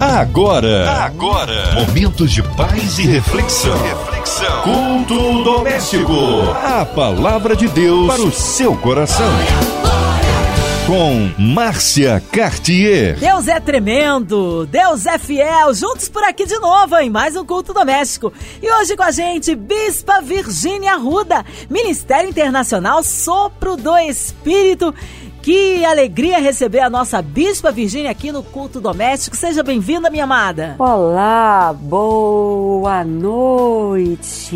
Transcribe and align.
Agora, 0.00 1.04
agora, 1.04 1.74
momentos 1.74 2.32
de 2.32 2.42
paz 2.42 2.98
e 2.98 3.02
reflexão. 3.02 3.76
Reflexão. 3.82 4.62
Culto 4.62 5.44
doméstico. 5.44 6.14
A 6.64 6.86
palavra 6.86 7.54
de 7.54 7.68
Deus 7.68 8.06
para 8.06 8.22
o 8.22 8.32
seu 8.32 8.74
coração. 8.78 9.30
Com 10.86 11.30
Márcia 11.38 12.20
Cartier. 12.32 13.18
Deus 13.18 13.46
é 13.46 13.60
tremendo, 13.60 14.66
Deus 14.66 15.04
é 15.04 15.18
fiel. 15.18 15.74
Juntos 15.74 16.08
por 16.08 16.24
aqui 16.24 16.46
de 16.46 16.58
novo 16.58 16.96
em 16.96 17.10
mais 17.10 17.36
um 17.36 17.44
culto 17.44 17.74
doméstico. 17.74 18.32
E 18.62 18.72
hoje 18.72 18.96
com 18.96 19.02
a 19.02 19.10
gente, 19.10 19.54
Bispa 19.54 20.22
Virgínia 20.22 20.96
Ruda, 20.96 21.44
Ministério 21.68 22.30
Internacional 22.30 23.02
Sopro 23.02 23.76
do 23.76 23.96
Espírito. 23.98 24.94
Que 25.42 25.84
alegria 25.86 26.38
receber 26.38 26.80
a 26.80 26.90
nossa 26.90 27.22
Bispa 27.22 27.72
Virgínia 27.72 28.10
aqui 28.10 28.30
no 28.30 28.42
Culto 28.42 28.78
Doméstico. 28.78 29.34
Seja 29.34 29.62
bem-vinda, 29.62 30.10
minha 30.10 30.24
amada. 30.24 30.76
Olá, 30.78 31.74
boa 31.74 33.02
noite. 33.02 34.52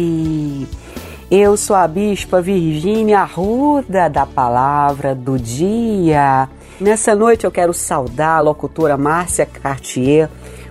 Eu 1.30 1.56
sou 1.56 1.74
a 1.74 1.88
Bispa 1.88 2.42
Virgínia 2.42 3.20
Arruda 3.20 4.10
da 4.10 4.26
Palavra 4.26 5.14
do 5.14 5.38
Dia. 5.38 6.50
Nessa 6.78 7.14
noite 7.14 7.44
eu 7.44 7.50
quero 7.50 7.72
saudar 7.72 8.36
a 8.36 8.40
locutora 8.40 8.98
Márcia 8.98 9.46
Cartier 9.46 10.28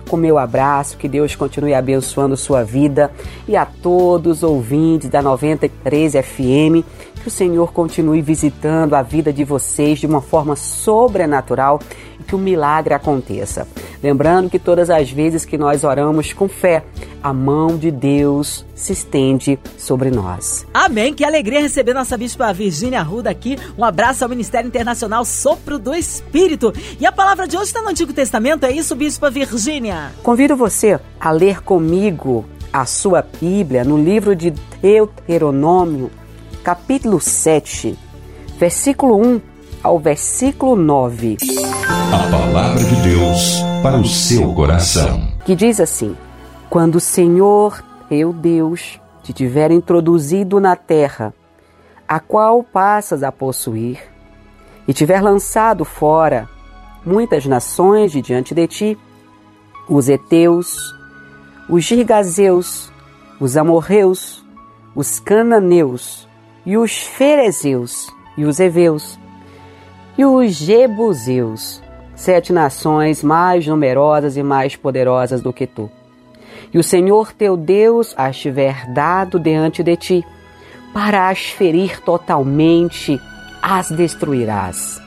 com 0.08 0.16
meu 0.16 0.38
abraço, 0.38 0.96
que 0.96 1.08
Deus 1.08 1.34
continue 1.34 1.74
abençoando 1.74 2.36
sua 2.36 2.62
vida. 2.62 3.10
E 3.48 3.56
a 3.56 3.64
todos 3.64 4.38
os 4.38 4.42
ouvintes 4.42 5.08
da 5.08 5.22
93 5.22 6.12
FM 6.14 6.84
que 7.24 7.28
o 7.28 7.30
Senhor 7.30 7.72
continue 7.72 8.20
visitando 8.20 8.92
a 8.92 9.00
vida 9.00 9.32
de 9.32 9.44
vocês 9.44 9.98
de 9.98 10.06
uma 10.06 10.20
forma 10.20 10.54
sobrenatural 10.56 11.80
que 12.26 12.34
o 12.34 12.38
milagre 12.38 12.94
aconteça. 12.94 13.66
Lembrando 14.02 14.50
que 14.50 14.58
todas 14.58 14.90
as 14.90 15.10
vezes 15.10 15.44
que 15.44 15.56
nós 15.56 15.84
oramos 15.84 16.32
com 16.32 16.48
fé, 16.48 16.84
a 17.22 17.32
mão 17.32 17.78
de 17.78 17.90
Deus 17.90 18.66
se 18.74 18.92
estende 18.92 19.58
sobre 19.78 20.10
nós. 20.10 20.66
Amém. 20.74 21.14
Que 21.14 21.24
alegria 21.24 21.60
receber 21.60 21.94
nossa 21.94 22.18
Bispa 22.18 22.52
Virgínia 22.52 23.00
Arruda 23.00 23.30
aqui. 23.30 23.56
Um 23.78 23.84
abraço 23.84 24.22
ao 24.22 24.28
Ministério 24.28 24.68
Internacional 24.68 25.24
Sopro 25.24 25.78
do 25.78 25.94
Espírito. 25.94 26.72
E 27.00 27.06
a 27.06 27.12
palavra 27.12 27.48
de 27.48 27.56
hoje 27.56 27.68
está 27.68 27.80
no 27.80 27.88
Antigo 27.88 28.12
Testamento, 28.12 28.66
é 28.66 28.72
isso, 28.72 28.94
Bispa 28.94 29.30
Virgínia? 29.30 30.12
Convido 30.22 30.54
você 30.54 31.00
a 31.18 31.30
ler 31.30 31.62
comigo 31.62 32.44
a 32.70 32.84
sua 32.84 33.24
Bíblia 33.40 33.84
no 33.84 33.96
livro 33.96 34.36
de 34.36 34.50
Deuteronômio, 34.82 36.10
capítulo 36.62 37.20
7, 37.20 37.96
versículo 38.58 39.16
1 39.16 39.53
ao 39.84 39.98
versículo 39.98 40.74
9. 40.74 41.36
A 41.86 42.30
palavra 42.30 42.82
de 42.82 42.96
Deus 43.02 43.60
para 43.82 43.98
o 43.98 44.04
seu 44.06 44.54
coração. 44.54 45.28
Que 45.44 45.54
diz 45.54 45.78
assim: 45.78 46.16
Quando 46.70 46.94
o 46.94 47.00
Senhor, 47.00 47.84
teu 48.08 48.32
Deus, 48.32 48.98
te 49.22 49.34
tiver 49.34 49.70
introduzido 49.70 50.58
na 50.58 50.74
terra, 50.74 51.34
a 52.08 52.18
qual 52.18 52.64
passas 52.64 53.22
a 53.22 53.30
possuir, 53.30 54.00
e 54.88 54.94
tiver 54.94 55.20
lançado 55.20 55.84
fora 55.84 56.48
muitas 57.04 57.44
nações 57.44 58.10
de 58.10 58.22
diante 58.22 58.54
de 58.54 58.66
ti, 58.66 58.98
os 59.86 60.08
heteus, 60.08 60.78
os 61.68 61.84
girgazeus, 61.84 62.90
os 63.38 63.54
amorreus, 63.54 64.42
os 64.96 65.20
cananeus, 65.20 66.26
e 66.64 66.78
os 66.78 67.02
ferezeus, 67.02 68.08
e 68.34 68.46
os 68.46 68.58
heveus, 68.58 69.18
e 70.16 70.24
os 70.24 70.52
jebuseus, 70.52 71.82
sete 72.14 72.52
nações 72.52 73.22
mais 73.22 73.66
numerosas 73.66 74.36
e 74.36 74.42
mais 74.42 74.76
poderosas 74.76 75.42
do 75.42 75.52
que 75.52 75.66
tu. 75.66 75.90
E 76.72 76.78
o 76.78 76.82
Senhor 76.82 77.32
teu 77.32 77.56
Deus 77.56 78.14
as 78.16 78.36
tiver 78.36 78.86
dado 78.92 79.38
diante 79.38 79.82
de 79.82 79.96
ti, 79.96 80.24
para 80.92 81.28
as 81.28 81.46
ferir 81.46 82.00
totalmente, 82.00 83.20
as 83.60 83.90
destruirás. 83.90 85.00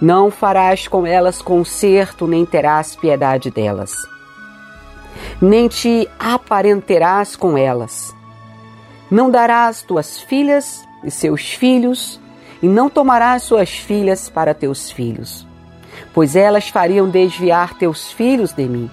Não 0.00 0.30
farás 0.30 0.86
com 0.86 1.06
elas 1.06 1.40
conserto, 1.40 2.26
nem 2.26 2.44
terás 2.44 2.94
piedade 2.94 3.50
delas. 3.50 3.92
Nem 5.40 5.68
te 5.68 6.08
aparenterás 6.18 7.36
com 7.36 7.56
elas. 7.56 8.14
Não 9.10 9.30
darás 9.30 9.82
tuas 9.82 10.20
filhas 10.20 10.84
e 11.04 11.10
seus 11.10 11.52
filhos, 11.52 12.20
e 12.64 12.66
não 12.66 12.88
tomarás 12.88 13.42
suas 13.42 13.68
filhas 13.68 14.30
para 14.30 14.54
teus 14.54 14.90
filhos, 14.90 15.46
pois 16.14 16.34
elas 16.34 16.70
fariam 16.70 17.10
desviar 17.10 17.74
teus 17.74 18.10
filhos 18.10 18.54
de 18.54 18.66
mim, 18.66 18.90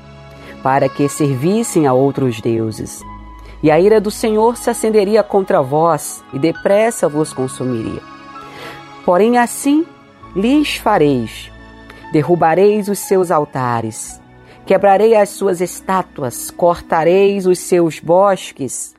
para 0.62 0.90
que 0.90 1.08
servissem 1.08 1.88
a 1.88 1.94
outros 1.94 2.42
deuses. 2.42 3.02
E 3.64 3.72
a 3.72 3.80
ira 3.80 4.02
do 4.02 4.12
Senhor 4.12 4.58
se 4.58 4.70
acenderia 4.70 5.24
contra 5.24 5.62
vós, 5.62 6.22
e 6.34 6.38
depressa 6.38 7.08
vos 7.08 7.32
consumiria. 7.32 8.02
Porém, 9.06 9.38
assim 9.38 9.86
lhes 10.36 10.76
fareis: 10.76 11.50
derrubareis 12.12 12.90
os 12.90 13.00
seus 13.00 13.32
altares, 13.32 14.22
quebrarei 14.66 15.16
as 15.16 15.30
suas 15.30 15.62
estátuas, 15.62 16.52
cortareis 16.52 17.48
os 17.48 17.60
seus 17.60 18.02
bosques, 18.02 18.94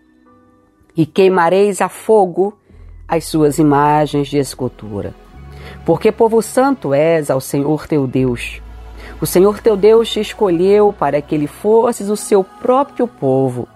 e 0.96 1.04
queimareis 1.04 1.82
a 1.82 1.90
fogo 1.90 2.56
as 3.12 3.26
suas 3.26 3.58
imagens 3.58 4.28
de 4.28 4.38
escultura. 4.38 5.14
Porque 5.84 6.10
povo 6.10 6.40
santo 6.40 6.94
és 6.94 7.30
ao 7.30 7.42
Senhor 7.42 7.86
teu 7.86 8.06
Deus. 8.06 8.62
O 9.20 9.26
Senhor 9.26 9.60
teu 9.60 9.76
Deus 9.76 10.10
te 10.10 10.20
escolheu 10.20 10.94
para 10.98 11.20
que 11.20 11.34
ele 11.34 11.46
fosses 11.46 12.08
o 12.08 12.16
seu 12.16 12.42
próprio 12.42 13.06
povo, 13.06 13.68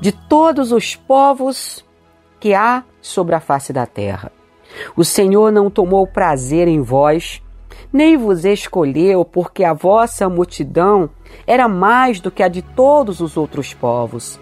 de 0.00 0.10
todos 0.10 0.72
os 0.72 0.96
povos 0.96 1.84
que 2.40 2.54
há 2.54 2.82
sobre 3.00 3.36
a 3.36 3.40
face 3.40 3.72
da 3.72 3.86
terra. 3.86 4.32
O 4.96 5.04
Senhor 5.04 5.52
não 5.52 5.70
tomou 5.70 6.04
prazer 6.04 6.66
em 6.66 6.82
vós, 6.82 7.40
nem 7.92 8.16
vos 8.16 8.44
escolheu, 8.44 9.24
porque 9.24 9.62
a 9.62 9.72
vossa 9.72 10.28
multidão 10.28 11.08
era 11.46 11.68
mais 11.68 12.18
do 12.18 12.32
que 12.32 12.42
a 12.42 12.48
de 12.48 12.62
todos 12.62 13.20
os 13.20 13.36
outros 13.36 13.72
povos, 13.72 14.40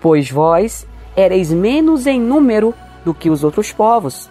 pois 0.00 0.30
vós 0.30 0.86
ereis 1.14 1.52
menos 1.52 2.06
em 2.06 2.18
número 2.18 2.74
do 3.04 3.12
que 3.14 3.30
os 3.30 3.44
outros 3.44 3.72
povos, 3.72 4.30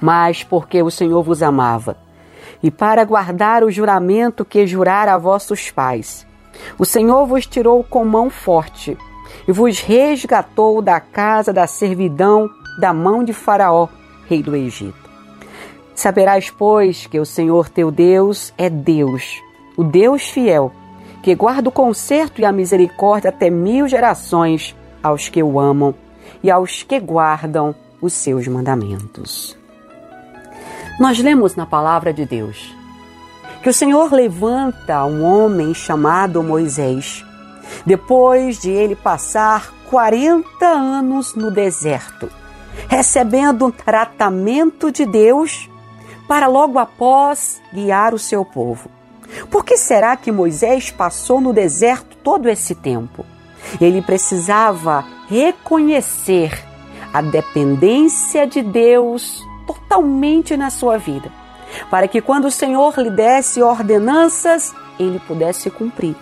mas 0.00 0.42
porque 0.42 0.82
o 0.82 0.90
Senhor 0.90 1.22
vos 1.22 1.42
amava, 1.42 1.96
e 2.62 2.70
para 2.70 3.04
guardar 3.04 3.62
o 3.62 3.70
juramento 3.70 4.44
que 4.44 4.66
jurara 4.66 5.14
a 5.14 5.18
vossos 5.18 5.70
pais. 5.70 6.26
O 6.78 6.84
Senhor 6.84 7.26
vos 7.26 7.46
tirou 7.46 7.82
com 7.84 8.04
mão 8.04 8.28
forte 8.28 8.96
e 9.46 9.52
vos 9.52 9.80
resgatou 9.80 10.82
da 10.82 11.00
casa 11.00 11.52
da 11.52 11.66
servidão 11.66 12.48
da 12.78 12.92
mão 12.92 13.22
de 13.22 13.32
Faraó, 13.32 13.88
rei 14.28 14.42
do 14.42 14.56
Egito. 14.56 15.10
Saberás, 15.94 16.50
pois, 16.50 17.06
que 17.06 17.20
o 17.20 17.26
Senhor 17.26 17.68
teu 17.68 17.90
Deus 17.90 18.54
é 18.56 18.70
Deus, 18.70 19.40
o 19.76 19.84
Deus 19.84 20.22
fiel, 20.22 20.72
que 21.22 21.34
guarda 21.34 21.68
o 21.68 21.72
conserto 21.72 22.40
e 22.40 22.44
a 22.44 22.52
misericórdia 22.52 23.28
até 23.28 23.50
mil 23.50 23.86
gerações 23.86 24.74
aos 25.02 25.28
que 25.28 25.42
o 25.42 25.60
amam 25.60 25.94
e 26.42 26.50
aos 26.50 26.82
que 26.82 26.98
guardam 26.98 27.74
os 28.00 28.12
seus 28.12 28.46
mandamentos. 28.48 29.56
Nós 30.98 31.18
lemos 31.18 31.56
na 31.56 31.66
palavra 31.66 32.12
de 32.12 32.24
Deus 32.24 32.74
que 33.62 33.68
o 33.68 33.74
Senhor 33.74 34.12
levanta 34.12 35.04
um 35.04 35.22
homem 35.22 35.74
chamado 35.74 36.42
Moisés, 36.42 37.24
depois 37.84 38.58
de 38.58 38.70
ele 38.70 38.96
passar 38.96 39.72
40 39.90 40.66
anos 40.66 41.34
no 41.34 41.50
deserto, 41.50 42.30
recebendo 42.88 43.66
um 43.66 43.70
tratamento 43.70 44.90
de 44.90 45.04
Deus 45.04 45.68
para 46.26 46.46
logo 46.46 46.78
após 46.78 47.60
guiar 47.72 48.14
o 48.14 48.18
seu 48.18 48.44
povo. 48.44 48.90
Por 49.50 49.64
que 49.64 49.76
será 49.76 50.16
que 50.16 50.32
Moisés 50.32 50.90
passou 50.90 51.40
no 51.40 51.52
deserto 51.52 52.16
todo 52.16 52.48
esse 52.48 52.74
tempo? 52.74 53.26
Ele 53.80 54.00
precisava 54.00 55.04
reconhecer 55.30 56.52
a 57.14 57.22
dependência 57.22 58.48
de 58.48 58.62
Deus 58.62 59.46
totalmente 59.64 60.56
na 60.56 60.70
sua 60.70 60.98
vida, 60.98 61.30
para 61.88 62.08
que 62.08 62.20
quando 62.20 62.46
o 62.46 62.50
Senhor 62.50 62.98
lhe 62.98 63.10
desse 63.10 63.62
ordenanças, 63.62 64.74
ele 64.98 65.20
pudesse 65.20 65.70
cumprir. 65.70 66.16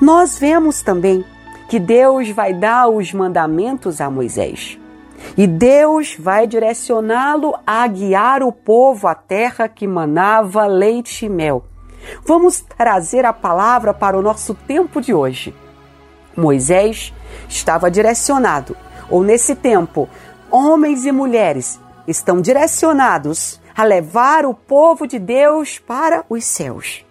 Nós 0.00 0.38
vemos 0.38 0.80
também 0.80 1.22
que 1.68 1.78
Deus 1.78 2.30
vai 2.30 2.54
dar 2.54 2.88
os 2.88 3.12
mandamentos 3.12 4.00
a 4.00 4.10
Moisés. 4.10 4.78
E 5.36 5.46
Deus 5.46 6.16
vai 6.18 6.46
direcioná-lo 6.46 7.54
a 7.66 7.86
guiar 7.86 8.42
o 8.42 8.50
povo 8.50 9.06
à 9.06 9.14
terra 9.14 9.68
que 9.68 9.86
manava 9.86 10.66
leite 10.66 11.26
e 11.26 11.28
mel. 11.28 11.64
Vamos 12.24 12.60
trazer 12.60 13.26
a 13.26 13.32
palavra 13.32 13.92
para 13.92 14.18
o 14.18 14.22
nosso 14.22 14.54
tempo 14.54 15.00
de 15.02 15.12
hoje. 15.12 15.54
Moisés 16.36 17.12
estava 17.48 17.90
direcionado, 17.90 18.76
ou 19.08 19.22
nesse 19.22 19.54
tempo, 19.54 20.08
homens 20.50 21.04
e 21.04 21.12
mulheres 21.12 21.80
estão 22.06 22.40
direcionados 22.40 23.60
a 23.74 23.84
levar 23.84 24.44
o 24.44 24.54
povo 24.54 25.06
de 25.06 25.18
Deus 25.18 25.78
para 25.78 26.24
os 26.28 26.44
céus. 26.44 27.04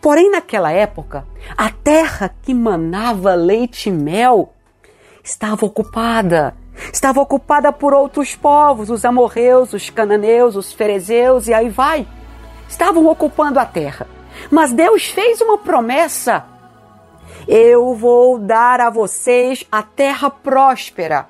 Porém, 0.00 0.30
naquela 0.30 0.70
época, 0.70 1.26
a 1.56 1.70
terra 1.70 2.34
que 2.42 2.54
manava 2.54 3.34
leite 3.34 3.88
e 3.88 3.92
mel 3.92 4.52
estava 5.22 5.66
ocupada. 5.66 6.54
Estava 6.92 7.20
ocupada 7.20 7.72
por 7.72 7.92
outros 7.92 8.36
povos, 8.36 8.90
os 8.90 9.04
amorreus, 9.04 9.72
os 9.72 9.90
cananeus, 9.90 10.56
os 10.56 10.72
ferezeus 10.72 11.48
e 11.48 11.54
aí 11.54 11.68
vai. 11.68 12.06
Estavam 12.68 13.06
ocupando 13.06 13.58
a 13.58 13.64
terra. 13.64 14.06
Mas 14.50 14.72
Deus 14.72 15.06
fez 15.06 15.40
uma 15.40 15.58
promessa. 15.58 16.44
Eu 17.46 17.94
vou 17.94 18.38
dar 18.38 18.80
a 18.80 18.90
vocês 18.90 19.64
a 19.70 19.82
terra 19.82 20.30
próspera. 20.30 21.28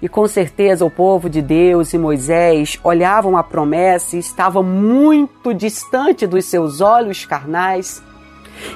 E 0.00 0.08
com 0.08 0.28
certeza 0.28 0.84
o 0.84 0.90
povo 0.90 1.30
de 1.30 1.40
Deus 1.40 1.94
e 1.94 1.98
Moisés 1.98 2.78
olhavam 2.84 3.36
a 3.36 3.42
promessa 3.42 4.16
e 4.16 4.18
estava 4.18 4.62
muito 4.62 5.54
distante 5.54 6.26
dos 6.26 6.44
seus 6.44 6.80
olhos 6.80 7.24
carnais. 7.24 8.02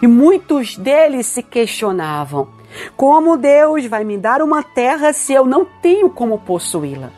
E 0.01 0.07
muitos 0.07 0.77
deles 0.77 1.27
se 1.27 1.43
questionavam: 1.43 2.49
como 2.97 3.37
Deus 3.37 3.85
vai 3.87 4.05
me 4.05 4.17
dar 4.17 4.41
uma 4.41 4.62
terra 4.62 5.12
se 5.12 5.33
eu 5.33 5.45
não 5.45 5.65
tenho 5.65 6.09
como 6.09 6.39
possuí-la? 6.39 7.11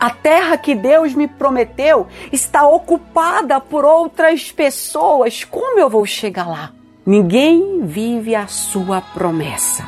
A 0.00 0.10
terra 0.10 0.56
que 0.56 0.74
Deus 0.74 1.14
me 1.14 1.28
prometeu 1.28 2.06
está 2.32 2.66
ocupada 2.66 3.60
por 3.60 3.84
outras 3.84 4.50
pessoas. 4.50 5.44
Como 5.44 5.78
eu 5.78 5.90
vou 5.90 6.06
chegar 6.06 6.48
lá? 6.48 6.72
Ninguém 7.06 7.84
vive 7.84 8.34
a 8.34 8.46
sua 8.46 9.02
promessa. 9.02 9.84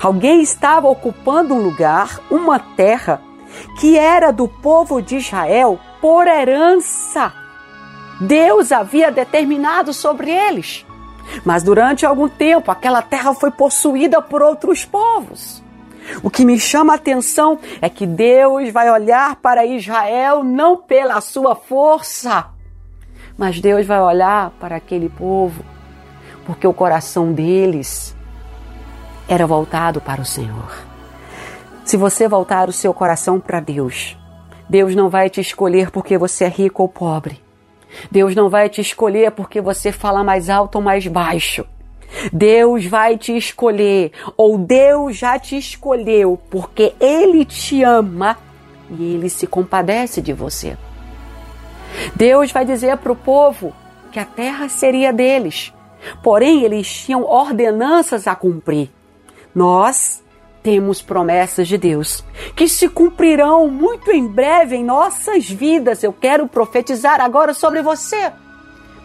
Alguém 0.00 0.40
estava 0.42 0.86
ocupando 0.88 1.54
um 1.54 1.60
lugar, 1.60 2.20
uma 2.30 2.60
terra, 2.60 3.20
que 3.80 3.98
era 3.98 4.32
do 4.32 4.46
povo 4.46 5.02
de 5.02 5.16
Israel 5.16 5.80
por 6.00 6.28
herança. 6.28 7.32
Deus 8.20 8.70
havia 8.70 9.10
determinado 9.10 9.92
sobre 9.92 10.30
eles. 10.30 10.86
Mas 11.44 11.64
durante 11.64 12.06
algum 12.06 12.28
tempo, 12.28 12.70
aquela 12.70 13.02
terra 13.02 13.34
foi 13.34 13.50
possuída 13.50 14.22
por 14.22 14.40
outros 14.40 14.84
povos. 14.84 15.60
O 16.22 16.30
que 16.30 16.44
me 16.44 16.60
chama 16.60 16.92
a 16.92 16.96
atenção 16.96 17.58
é 17.82 17.88
que 17.88 18.06
Deus 18.06 18.70
vai 18.70 18.88
olhar 18.88 19.34
para 19.36 19.66
Israel 19.66 20.44
não 20.44 20.76
pela 20.76 21.20
sua 21.20 21.56
força, 21.56 22.46
mas 23.36 23.60
Deus 23.60 23.84
vai 23.84 24.00
olhar 24.00 24.50
para 24.60 24.76
aquele 24.76 25.08
povo 25.08 25.64
porque 26.46 26.66
o 26.66 26.72
coração 26.72 27.32
deles 27.32 28.16
era 29.28 29.46
voltado 29.46 30.00
para 30.00 30.22
o 30.22 30.24
Senhor. 30.24 30.86
Se 31.84 31.96
você 31.96 32.28
voltar 32.28 32.68
o 32.68 32.72
seu 32.72 32.94
coração 32.94 33.38
para 33.40 33.60
Deus, 33.60 34.16
Deus 34.68 34.94
não 34.94 35.08
vai 35.08 35.28
te 35.28 35.40
escolher 35.40 35.90
porque 35.90 36.16
você 36.16 36.44
é 36.44 36.48
rico 36.48 36.82
ou 36.82 36.88
pobre. 36.88 37.40
Deus 38.10 38.34
não 38.34 38.48
vai 38.48 38.68
te 38.68 38.80
escolher 38.80 39.30
porque 39.32 39.60
você 39.60 39.92
fala 39.92 40.24
mais 40.24 40.48
alto 40.50 40.76
ou 40.76 40.82
mais 40.82 41.06
baixo. 41.06 41.64
Deus 42.32 42.86
vai 42.86 43.18
te 43.18 43.36
escolher, 43.36 44.12
ou 44.36 44.56
Deus 44.56 45.16
já 45.16 45.38
te 45.38 45.56
escolheu, 45.56 46.38
porque 46.50 46.94
Ele 47.00 47.44
te 47.44 47.82
ama 47.82 48.38
e 48.90 49.14
Ele 49.14 49.28
se 49.28 49.46
compadece 49.46 50.22
de 50.22 50.32
você. 50.32 50.76
Deus 52.14 52.52
vai 52.52 52.64
dizer 52.64 52.96
para 52.98 53.12
o 53.12 53.16
povo 53.16 53.72
que 54.12 54.20
a 54.20 54.24
terra 54.24 54.68
seria 54.68 55.12
deles, 55.12 55.72
porém 56.22 56.62
eles 56.62 57.04
tinham 57.04 57.22
ordenanças 57.22 58.26
a 58.26 58.34
cumprir. 58.34 58.90
Nós 59.54 60.22
temos 60.62 61.00
promessas 61.00 61.68
de 61.68 61.78
Deus 61.78 62.24
que 62.56 62.68
se 62.68 62.88
cumprirão 62.88 63.68
muito 63.68 64.10
em 64.10 64.26
breve 64.26 64.74
em 64.76 64.84
nossas 64.84 65.48
vidas. 65.48 66.02
Eu 66.02 66.12
quero 66.12 66.48
profetizar 66.48 67.20
agora 67.20 67.54
sobre 67.54 67.82
você. 67.82 68.32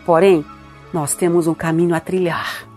Porém, 0.05 0.43
nós 0.91 1.13
temos 1.13 1.47
um 1.47 1.53
caminho 1.53 1.95
a 1.95 1.99
trilhar. 1.99 2.67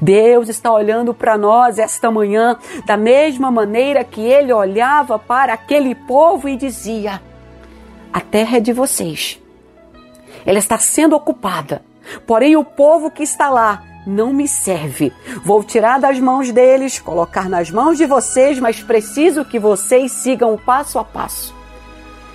Deus 0.00 0.48
está 0.48 0.72
olhando 0.72 1.12
para 1.12 1.36
nós 1.36 1.78
esta 1.78 2.10
manhã 2.10 2.56
da 2.86 2.96
mesma 2.96 3.50
maneira 3.50 4.02
que 4.02 4.20
ele 4.20 4.52
olhava 4.52 5.18
para 5.18 5.52
aquele 5.52 5.94
povo 5.94 6.48
e 6.48 6.56
dizia: 6.56 7.20
A 8.12 8.20
terra 8.20 8.56
é 8.56 8.60
de 8.60 8.72
vocês. 8.72 9.40
Ela 10.46 10.58
está 10.58 10.78
sendo 10.78 11.14
ocupada. 11.14 11.82
Porém, 12.26 12.56
o 12.56 12.64
povo 12.64 13.10
que 13.10 13.22
está 13.22 13.50
lá 13.50 13.82
não 14.06 14.32
me 14.32 14.48
serve. 14.48 15.12
Vou 15.44 15.62
tirar 15.62 16.00
das 16.00 16.18
mãos 16.18 16.50
deles, 16.50 16.98
colocar 16.98 17.48
nas 17.48 17.70
mãos 17.70 17.96
de 17.96 18.06
vocês, 18.06 18.58
mas 18.58 18.82
preciso 18.82 19.44
que 19.44 19.58
vocês 19.58 20.12
sigam 20.12 20.52
o 20.52 20.58
passo 20.58 20.98
a 20.98 21.04
passo. 21.04 21.54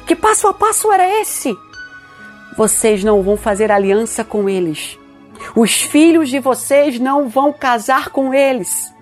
Que 0.05 0.15
passo 0.15 0.47
a 0.47 0.53
passo 0.53 0.91
era 0.91 1.21
esse? 1.21 1.55
Vocês 2.55 3.03
não 3.03 3.21
vão 3.21 3.37
fazer 3.37 3.71
aliança 3.71 4.23
com 4.23 4.49
eles. 4.49 4.97
Os 5.55 5.81
filhos 5.81 6.29
de 6.29 6.39
vocês 6.39 6.99
não 6.99 7.27
vão 7.27 7.53
casar 7.53 8.09
com 8.09 8.33
eles. 8.33 8.93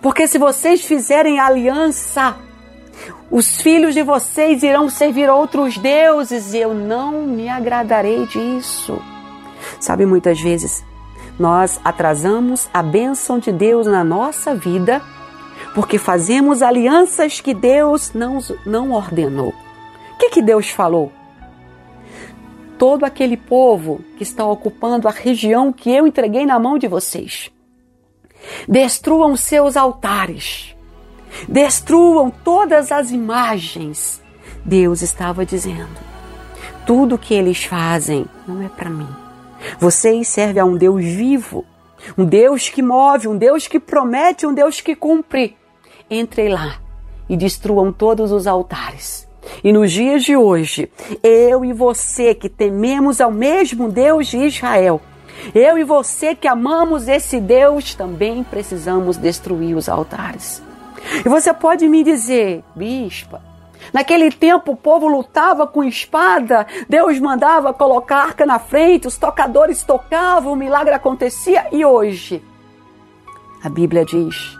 Porque 0.00 0.26
se 0.26 0.38
vocês 0.38 0.84
fizerem 0.84 1.38
aliança, 1.38 2.36
os 3.30 3.60
filhos 3.60 3.94
de 3.94 4.02
vocês 4.02 4.62
irão 4.62 4.88
servir 4.88 5.28
outros 5.28 5.76
deuses 5.76 6.54
e 6.54 6.58
eu 6.58 6.74
não 6.74 7.26
me 7.26 7.48
agradarei 7.48 8.26
disso. 8.26 9.00
Sabe, 9.84 10.06
muitas 10.06 10.40
vezes 10.40 10.82
nós 11.38 11.78
atrasamos 11.84 12.70
a 12.72 12.82
bênção 12.82 13.38
de 13.38 13.52
Deus 13.52 13.86
na 13.86 14.02
nossa 14.02 14.54
vida 14.54 15.02
porque 15.74 15.98
fazemos 15.98 16.62
alianças 16.62 17.38
que 17.38 17.52
Deus 17.52 18.14
não, 18.14 18.38
não 18.64 18.92
ordenou. 18.92 19.50
O 19.50 20.18
que, 20.18 20.30
que 20.30 20.40
Deus 20.40 20.70
falou? 20.70 21.12
Todo 22.78 23.04
aquele 23.04 23.36
povo 23.36 24.02
que 24.16 24.22
está 24.22 24.46
ocupando 24.46 25.06
a 25.06 25.10
região 25.10 25.70
que 25.70 25.90
eu 25.90 26.06
entreguei 26.06 26.46
na 26.46 26.58
mão 26.58 26.78
de 26.78 26.88
vocês. 26.88 27.50
Destruam 28.66 29.36
seus 29.36 29.76
altares. 29.76 30.74
Destruam 31.46 32.30
todas 32.30 32.90
as 32.90 33.10
imagens. 33.10 34.22
Deus 34.64 35.02
estava 35.02 35.44
dizendo: 35.44 36.00
tudo 36.86 37.18
que 37.18 37.34
eles 37.34 37.64
fazem 37.64 38.24
não 38.48 38.62
é 38.62 38.68
para 38.70 38.88
mim 38.88 39.23
vocês 39.78 40.28
servem 40.28 40.62
a 40.62 40.64
um 40.64 40.76
Deus 40.76 41.04
vivo, 41.04 41.64
um 42.16 42.24
Deus 42.24 42.68
que 42.68 42.82
move, 42.82 43.28
um 43.28 43.36
Deus 43.36 43.66
que 43.66 43.80
promete, 43.80 44.46
um 44.46 44.54
Deus 44.54 44.80
que 44.80 44.94
cumpre. 44.94 45.56
Entrem 46.10 46.48
lá 46.48 46.80
e 47.28 47.36
destruam 47.36 47.92
todos 47.92 48.30
os 48.30 48.46
altares. 48.46 49.26
E 49.62 49.72
nos 49.72 49.92
dias 49.92 50.24
de 50.24 50.36
hoje, 50.36 50.90
eu 51.22 51.64
e 51.64 51.72
você 51.72 52.34
que 52.34 52.48
tememos 52.48 53.20
ao 53.20 53.30
mesmo 53.30 53.90
Deus 53.90 54.28
de 54.28 54.38
Israel, 54.38 55.00
eu 55.54 55.76
e 55.78 55.84
você 55.84 56.34
que 56.34 56.48
amamos 56.48 57.08
esse 57.08 57.40
Deus, 57.40 57.94
também 57.94 58.42
precisamos 58.42 59.16
destruir 59.16 59.76
os 59.76 59.88
altares. 59.88 60.62
E 61.24 61.28
você 61.28 61.52
pode 61.52 61.86
me 61.88 62.02
dizer, 62.02 62.62
bispa, 62.74 63.42
Naquele 63.92 64.30
tempo 64.30 64.72
o 64.72 64.76
povo 64.76 65.06
lutava 65.06 65.66
com 65.66 65.84
espada, 65.84 66.66
Deus 66.88 67.18
mandava 67.20 67.72
colocar 67.72 68.24
arca 68.24 68.46
na 68.46 68.58
frente, 68.58 69.06
os 69.06 69.16
tocadores 69.16 69.82
tocavam, 69.82 70.52
o 70.52 70.56
milagre 70.56 70.94
acontecia. 70.94 71.66
E 71.70 71.84
hoje? 71.84 72.42
A 73.62 73.68
Bíblia 73.68 74.04
diz 74.04 74.58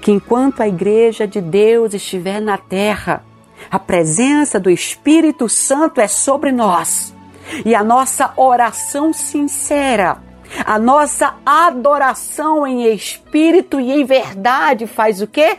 que 0.00 0.12
enquanto 0.12 0.60
a 0.60 0.68
igreja 0.68 1.26
de 1.26 1.40
Deus 1.40 1.94
estiver 1.94 2.40
na 2.40 2.56
terra, 2.56 3.24
a 3.70 3.78
presença 3.78 4.60
do 4.60 4.70
Espírito 4.70 5.48
Santo 5.48 6.00
é 6.00 6.08
sobre 6.08 6.52
nós. 6.52 7.14
E 7.64 7.74
a 7.74 7.82
nossa 7.82 8.32
oração 8.36 9.12
sincera, 9.12 10.18
a 10.64 10.78
nossa 10.78 11.34
adoração 11.44 12.66
em 12.66 12.92
espírito 12.92 13.80
e 13.80 13.90
em 13.90 14.04
verdade 14.04 14.86
faz 14.86 15.20
o 15.20 15.26
quê? 15.26 15.58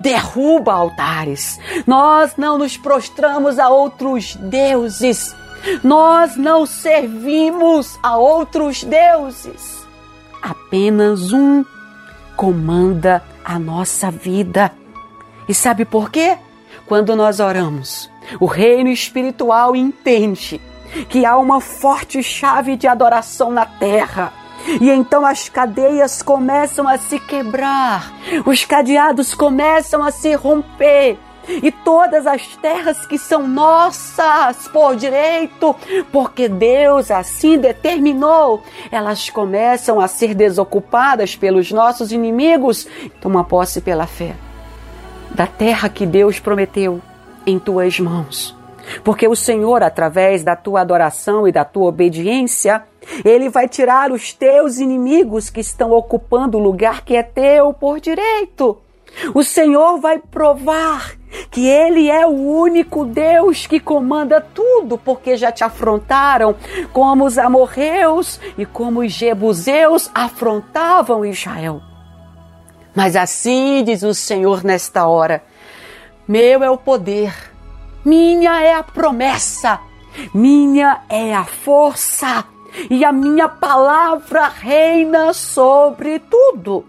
Derruba 0.00 0.72
altares. 0.72 1.58
Nós 1.86 2.34
não 2.36 2.58
nos 2.58 2.76
prostramos 2.76 3.58
a 3.58 3.68
outros 3.68 4.36
deuses. 4.36 5.34
Nós 5.82 6.36
não 6.36 6.66
servimos 6.66 7.98
a 8.02 8.16
outros 8.16 8.84
deuses. 8.84 9.86
Apenas 10.42 11.32
um 11.32 11.64
comanda 12.36 13.22
a 13.44 13.58
nossa 13.58 14.10
vida. 14.10 14.70
E 15.48 15.54
sabe 15.54 15.84
por 15.84 16.10
quê? 16.10 16.38
Quando 16.86 17.16
nós 17.16 17.40
oramos, 17.40 18.10
o 18.38 18.46
reino 18.46 18.90
espiritual 18.90 19.74
entende 19.74 20.60
que 21.08 21.24
há 21.24 21.36
uma 21.36 21.60
forte 21.60 22.22
chave 22.22 22.76
de 22.76 22.86
adoração 22.86 23.50
na 23.50 23.66
terra 23.66 24.32
e 24.80 24.90
então 24.90 25.24
as 25.24 25.48
cadeias 25.48 26.22
começam 26.22 26.88
a 26.88 26.98
se 26.98 27.18
quebrar, 27.20 28.12
os 28.44 28.64
cadeados 28.64 29.34
começam 29.34 30.02
a 30.02 30.10
se 30.10 30.34
romper. 30.34 31.18
E 31.48 31.70
todas 31.70 32.26
as 32.26 32.44
terras 32.56 33.06
que 33.06 33.16
são 33.16 33.46
nossas 33.46 34.66
por 34.66 34.96
direito, 34.96 35.76
porque 36.10 36.48
Deus 36.48 37.08
assim 37.08 37.56
determinou, 37.56 38.64
elas 38.90 39.30
começam 39.30 40.00
a 40.00 40.08
ser 40.08 40.34
desocupadas 40.34 41.36
pelos 41.36 41.70
nossos 41.70 42.10
inimigos. 42.10 42.88
Toma 43.20 43.44
posse 43.44 43.80
pela 43.80 44.08
fé 44.08 44.34
da 45.30 45.46
terra 45.46 45.88
que 45.88 46.06
Deus 46.06 46.40
prometeu 46.40 47.00
em 47.46 47.58
tuas 47.58 48.00
mãos. 48.00 48.56
Porque 49.04 49.28
o 49.28 49.36
Senhor, 49.36 49.82
através 49.82 50.42
da 50.42 50.56
tua 50.56 50.80
adoração 50.80 51.46
e 51.46 51.52
da 51.52 51.64
tua 51.64 51.88
obediência, 51.88 52.82
Ele 53.24 53.48
vai 53.48 53.68
tirar 53.68 54.10
os 54.10 54.32
teus 54.32 54.78
inimigos 54.78 55.50
que 55.50 55.60
estão 55.60 55.92
ocupando 55.92 56.58
o 56.58 56.62
lugar 56.62 57.04
que 57.04 57.16
é 57.16 57.22
teu 57.22 57.72
por 57.72 58.00
direito. 58.00 58.78
O 59.34 59.42
Senhor 59.42 59.98
vai 59.98 60.18
provar 60.18 61.16
que 61.50 61.66
Ele 61.66 62.10
é 62.10 62.26
o 62.26 62.30
único 62.30 63.04
Deus 63.04 63.66
que 63.66 63.80
comanda 63.80 64.40
tudo, 64.40 64.98
porque 64.98 65.36
já 65.36 65.50
te 65.50 65.64
afrontaram, 65.64 66.54
como 66.92 67.24
os 67.24 67.38
amorreus 67.38 68.40
e 68.58 68.66
como 68.66 69.00
os 69.00 69.12
jebuseus 69.12 70.10
afrontavam 70.14 71.24
Israel. 71.24 71.80
Mas 72.94 73.16
assim 73.16 73.84
diz 73.84 74.02
o 74.02 74.14
Senhor 74.14 74.64
nesta 74.64 75.06
hora: 75.06 75.42
Meu 76.26 76.62
é 76.62 76.70
o 76.70 76.78
poder, 76.78 77.34
minha 78.04 78.62
é 78.62 78.74
a 78.74 78.82
promessa, 78.82 79.80
minha 80.32 81.02
é 81.08 81.34
a 81.34 81.44
força, 81.44 82.44
e 82.90 83.04
a 83.04 83.12
minha 83.12 83.48
palavra 83.48 84.48
reina 84.48 85.32
sobre 85.32 86.18
tudo. 86.18 86.84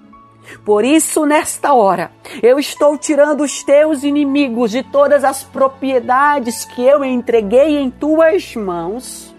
Por 0.64 0.86
isso, 0.86 1.26
nesta 1.26 1.74
hora, 1.74 2.12
eu 2.42 2.58
estou 2.58 2.98
tirando 2.98 3.42
os 3.42 3.64
teus 3.64 4.04
inimigos 4.04 4.72
de 4.72 4.84
todas 4.84 5.24
as 5.24 5.44
propriedades 5.44 6.64
que 6.66 6.82
eu 6.82 7.04
entreguei 7.04 7.78
em 7.78 7.90
tuas 7.90 8.56
mãos. 8.56 9.36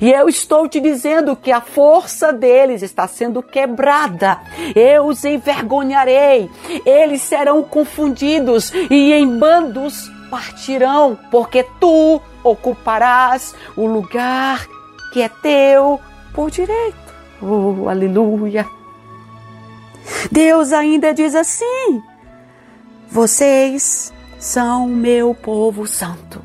E 0.00 0.10
eu 0.10 0.28
estou 0.28 0.66
te 0.68 0.80
dizendo 0.80 1.36
que 1.36 1.52
a 1.52 1.60
força 1.60 2.32
deles 2.32 2.82
está 2.82 3.06
sendo 3.06 3.42
quebrada. 3.42 4.40
Eu 4.74 5.06
os 5.06 5.24
envergonharei. 5.24 6.50
Eles 6.84 7.22
serão 7.22 7.62
confundidos 7.62 8.72
e 8.90 9.12
em 9.12 9.38
bandos 9.38 10.10
partirão, 10.30 11.18
porque 11.30 11.64
tu 11.78 12.20
ocuparás 12.42 13.54
o 13.76 13.86
lugar 13.86 14.66
que 15.12 15.22
é 15.22 15.28
teu 15.28 16.00
por 16.34 16.50
direito. 16.50 17.14
Oh, 17.40 17.88
aleluia. 17.88 18.66
Deus 20.30 20.72
ainda 20.72 21.12
diz 21.12 21.34
assim: 21.34 22.02
Vocês 23.10 24.12
são 24.38 24.86
meu 24.86 25.34
povo 25.34 25.86
santo. 25.86 26.42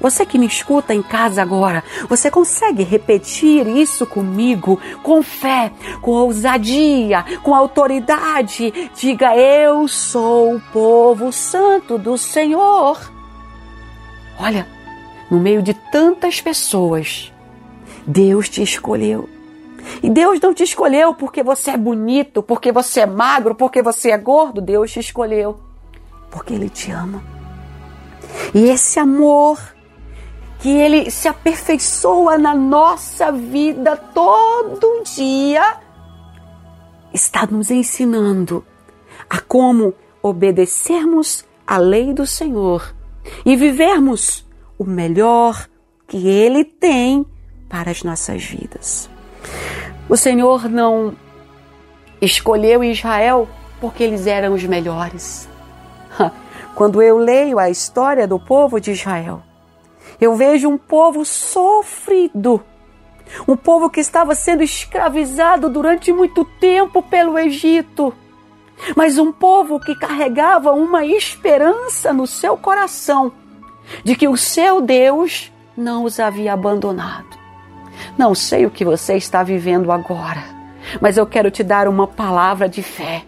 Você 0.00 0.24
que 0.24 0.38
me 0.38 0.46
escuta 0.46 0.94
em 0.94 1.02
casa 1.02 1.42
agora, 1.42 1.82
você 2.08 2.30
consegue 2.30 2.82
repetir 2.82 3.66
isso 3.66 4.06
comigo 4.06 4.80
com 5.02 5.22
fé, 5.22 5.72
com 6.00 6.12
ousadia, 6.12 7.24
com 7.42 7.54
autoridade? 7.54 8.90
Diga: 8.94 9.34
Eu 9.36 9.88
sou 9.88 10.54
o 10.56 10.60
povo 10.72 11.32
santo 11.32 11.98
do 11.98 12.16
Senhor. 12.16 12.98
Olha, 14.38 14.66
no 15.30 15.38
meio 15.38 15.62
de 15.62 15.74
tantas 15.74 16.40
pessoas, 16.40 17.29
Deus 18.10 18.48
te 18.48 18.62
escolheu. 18.62 19.28
E 20.02 20.10
Deus 20.10 20.40
não 20.40 20.52
te 20.52 20.64
escolheu 20.64 21.14
porque 21.14 21.42
você 21.42 21.70
é 21.70 21.76
bonito, 21.76 22.42
porque 22.42 22.72
você 22.72 23.00
é 23.00 23.06
magro, 23.06 23.54
porque 23.54 23.82
você 23.82 24.10
é 24.10 24.18
gordo. 24.18 24.60
Deus 24.60 24.90
te 24.90 24.98
escolheu 25.00 25.58
porque 26.30 26.54
Ele 26.54 26.68
te 26.68 26.90
ama. 26.90 27.22
E 28.54 28.68
esse 28.68 28.98
amor 28.98 29.58
que 30.58 30.68
Ele 30.68 31.10
se 31.10 31.28
aperfeiçoa 31.28 32.36
na 32.36 32.54
nossa 32.54 33.30
vida 33.30 33.96
todo 33.96 35.02
dia 35.04 35.78
está 37.12 37.46
nos 37.46 37.70
ensinando 37.70 38.64
a 39.28 39.40
como 39.40 39.94
obedecermos 40.22 41.44
a 41.66 41.78
lei 41.78 42.12
do 42.12 42.26
Senhor 42.26 42.94
e 43.44 43.56
vivermos 43.56 44.44
o 44.78 44.84
melhor 44.84 45.68
que 46.06 46.28
Ele 46.28 46.64
tem 46.64 47.24
para 47.70 47.90
as 47.92 48.02
nossas 48.02 48.44
vidas. 48.44 49.08
O 50.08 50.16
Senhor 50.16 50.68
não 50.68 51.16
escolheu 52.20 52.84
Israel 52.84 53.48
porque 53.80 54.02
eles 54.02 54.26
eram 54.26 54.52
os 54.52 54.64
melhores. 54.64 55.48
Quando 56.74 57.00
eu 57.00 57.16
leio 57.16 57.58
a 57.58 57.70
história 57.70 58.26
do 58.26 58.38
povo 58.38 58.80
de 58.80 58.90
Israel, 58.90 59.42
eu 60.20 60.34
vejo 60.34 60.68
um 60.68 60.76
povo 60.76 61.24
sofrido, 61.24 62.62
um 63.46 63.56
povo 63.56 63.88
que 63.88 64.00
estava 64.00 64.34
sendo 64.34 64.62
escravizado 64.62 65.70
durante 65.70 66.12
muito 66.12 66.44
tempo 66.44 67.00
pelo 67.02 67.38
Egito, 67.38 68.12
mas 68.96 69.18
um 69.18 69.30
povo 69.30 69.78
que 69.78 69.94
carregava 69.94 70.72
uma 70.72 71.04
esperança 71.04 72.12
no 72.12 72.26
seu 72.26 72.56
coração 72.56 73.32
de 74.02 74.16
que 74.16 74.28
o 74.28 74.36
seu 74.36 74.80
Deus 74.80 75.52
não 75.76 76.04
os 76.04 76.18
havia 76.18 76.52
abandonado. 76.52 77.39
Não 78.16 78.34
sei 78.34 78.66
o 78.66 78.70
que 78.70 78.84
você 78.84 79.16
está 79.16 79.42
vivendo 79.42 79.90
agora, 79.90 80.42
mas 81.00 81.16
eu 81.16 81.26
quero 81.26 81.50
te 81.50 81.62
dar 81.62 81.88
uma 81.88 82.06
palavra 82.06 82.68
de 82.68 82.82
fé. 82.82 83.24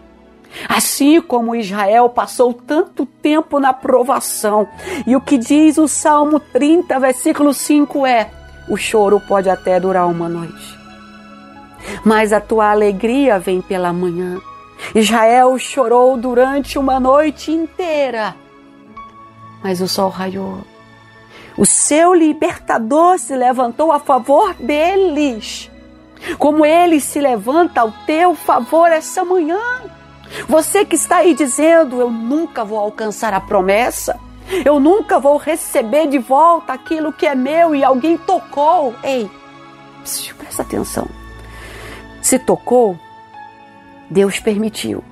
Assim 0.69 1.19
como 1.19 1.55
Israel 1.55 2.09
passou 2.09 2.53
tanto 2.53 3.05
tempo 3.05 3.59
na 3.59 3.73
provação, 3.73 4.67
e 5.07 5.15
o 5.15 5.21
que 5.21 5.37
diz 5.37 5.77
o 5.77 5.87
Salmo 5.87 6.39
30, 6.39 6.99
versículo 6.99 7.53
5 7.53 8.05
é: 8.05 8.29
o 8.69 8.77
choro 8.77 9.19
pode 9.19 9.49
até 9.49 9.79
durar 9.79 10.07
uma 10.07 10.29
noite, 10.29 10.77
mas 12.05 12.31
a 12.31 12.39
tua 12.39 12.69
alegria 12.69 13.39
vem 13.39 13.61
pela 13.61 13.91
manhã. 13.91 14.39
Israel 14.93 15.57
chorou 15.57 16.17
durante 16.17 16.77
uma 16.77 16.99
noite 16.99 17.51
inteira, 17.51 18.35
mas 19.63 19.81
o 19.81 19.87
sol 19.87 20.09
raiou 20.09 20.72
o 21.57 21.65
seu 21.65 22.13
libertador 22.13 23.19
se 23.19 23.35
levantou 23.35 23.91
a 23.91 23.99
favor 23.99 24.53
deles. 24.55 25.69
Como 26.37 26.65
ele 26.65 26.99
se 26.99 27.19
levanta 27.19 27.81
ao 27.81 27.91
teu 28.05 28.33
favor 28.33 28.91
essa 28.91 29.25
manhã. 29.25 29.59
Você 30.47 30.85
que 30.85 30.95
está 30.95 31.17
aí 31.17 31.33
dizendo: 31.33 31.99
Eu 31.99 32.09
nunca 32.09 32.63
vou 32.63 32.79
alcançar 32.79 33.33
a 33.33 33.41
promessa, 33.41 34.19
eu 34.65 34.79
nunca 34.79 35.19
vou 35.19 35.37
receber 35.37 36.07
de 36.07 36.17
volta 36.17 36.73
aquilo 36.73 37.13
que 37.13 37.25
é 37.25 37.35
meu 37.35 37.75
e 37.75 37.83
alguém 37.83 38.17
tocou. 38.17 38.95
Ei, 39.03 39.29
presta 40.37 40.61
atenção. 40.61 41.07
Se 42.21 42.39
tocou, 42.39 42.97
Deus 44.09 44.39
permitiu. 44.39 45.03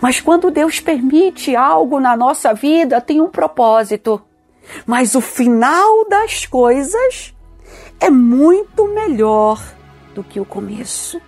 Mas 0.00 0.20
quando 0.20 0.50
Deus 0.50 0.80
permite 0.80 1.54
algo 1.56 2.00
na 2.00 2.16
nossa 2.16 2.54
vida, 2.54 3.00
tem 3.00 3.20
um 3.20 3.28
propósito. 3.28 4.22
Mas 4.86 5.14
o 5.14 5.20
final 5.20 6.08
das 6.08 6.46
coisas 6.46 7.34
é 8.00 8.10
muito 8.10 8.88
melhor 8.88 9.62
do 10.14 10.24
que 10.24 10.40
o 10.40 10.44
começo. 10.44 11.20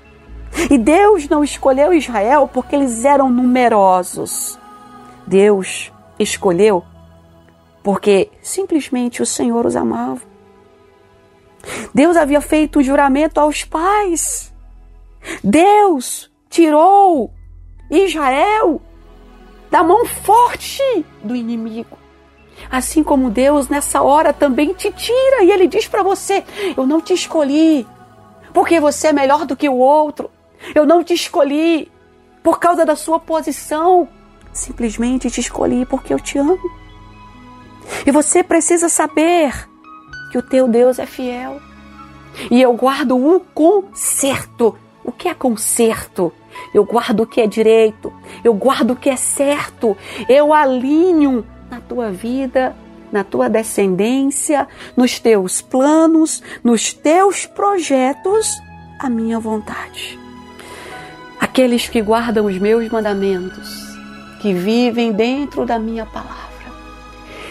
E 0.71 0.79
Deus 0.79 1.29
não 1.29 1.43
escolheu 1.43 1.93
Israel 1.93 2.49
porque 2.53 2.77
eles 2.77 3.05
eram 3.05 3.31
numerosos. 3.31 4.59
Deus 5.27 5.93
escolheu 6.19 6.85
porque 7.83 8.31
simplesmente 8.41 9.21
o 9.21 9.27
Senhor 9.27 9.67
os 9.67 9.77
amava. 9.77 10.23
Deus 11.95 12.17
havia 12.17 12.41
feito 12.41 12.79
um 12.79 12.83
juramento 12.83 13.39
aos 13.39 13.65
pais. 13.65 14.53
Deus 15.43 16.31
tirou 16.49 17.31
Israel 17.91 18.81
da 19.71 19.83
mão 19.83 20.07
forte 20.07 20.83
do 21.23 21.35
inimigo. 21.35 21.99
Assim 22.71 23.03
como 23.03 23.31
Deus 23.31 23.69
nessa 23.69 24.03
hora 24.03 24.33
também 24.33 24.73
te 24.73 24.91
tira 24.93 25.43
e 25.43 25.51
ele 25.51 25.67
diz 25.67 25.87
para 25.87 26.03
você: 26.03 26.45
Eu 26.77 26.87
não 26.87 27.01
te 27.01 27.13
escolhi 27.13 27.87
porque 28.53 28.79
você 28.79 29.09
é 29.09 29.13
melhor 29.13 29.45
do 29.45 29.57
que 29.57 29.69
o 29.69 29.77
outro. 29.77 30.31
Eu 30.75 30.87
não 30.87 31.03
te 31.03 31.13
escolhi 31.13 31.91
por 32.43 32.61
causa 32.61 32.85
da 32.85 32.95
sua 32.95 33.19
posição. 33.19 34.09
Simplesmente 34.53 35.31
te 35.31 35.41
escolhi 35.41 35.85
porque 35.85 36.15
eu 36.15 36.21
te 36.21 36.39
amo. 36.39 36.59
E 38.07 38.11
você 38.11 38.43
precisa 38.43 38.89
saber 38.89 39.69
que 40.31 40.39
o 40.39 40.43
teu 40.43 40.69
Deus 40.69 40.99
é 40.99 41.07
fiel. 41.07 41.61
E 42.51 42.63
eu 42.63 42.73
guardo 42.75 43.17
o 43.17 43.41
conserto. 43.41 44.77
O 45.05 45.13
que 45.13 45.29
é 45.29 45.35
conserto? 45.35 46.33
Eu 46.73 46.85
guardo 46.85 47.21
o 47.21 47.27
que 47.27 47.41
é 47.41 47.47
direito. 47.47 48.13
Eu 48.43 48.55
guardo 48.55 48.93
o 48.93 48.97
que 48.97 49.11
é 49.11 49.17
certo. 49.17 49.97
Eu 50.29 50.53
alinho 50.53 51.45
na 51.75 51.81
tua 51.81 52.13
vida, 52.13 52.75
na 53.11 53.25
tua 53.25 53.51
descendência, 53.51 54.69
nos 54.97 55.19
teus 55.19 55.61
planos, 55.61 56.41
nos 56.63 56.93
teus 56.93 57.47
projetos, 57.47 58.49
a 58.99 59.11
minha 59.11 59.41
vontade. 59.41 60.19
Aqueles 61.41 61.89
que 61.89 62.01
guardam 62.01 62.47
os 62.47 62.57
meus 62.59 62.89
mandamentos, 62.89 63.69
que 64.41 64.55
vivem 64.55 65.13
dentro 65.13 65.67
da 65.67 65.79
minha 65.79 66.07
palavra, 66.07 66.73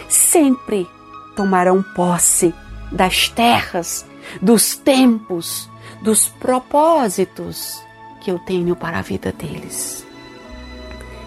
sempre 0.08 0.88
tomarão 1.36 1.82
posse 1.94 2.54
das 2.90 3.28
terras, 3.28 4.06
dos 4.40 4.74
tempos, 4.74 5.68
dos 6.00 6.28
propósitos 6.28 7.82
que 8.22 8.30
eu 8.30 8.38
tenho 8.38 8.74
para 8.74 8.98
a 9.00 9.02
vida 9.02 9.32
deles. 9.32 10.06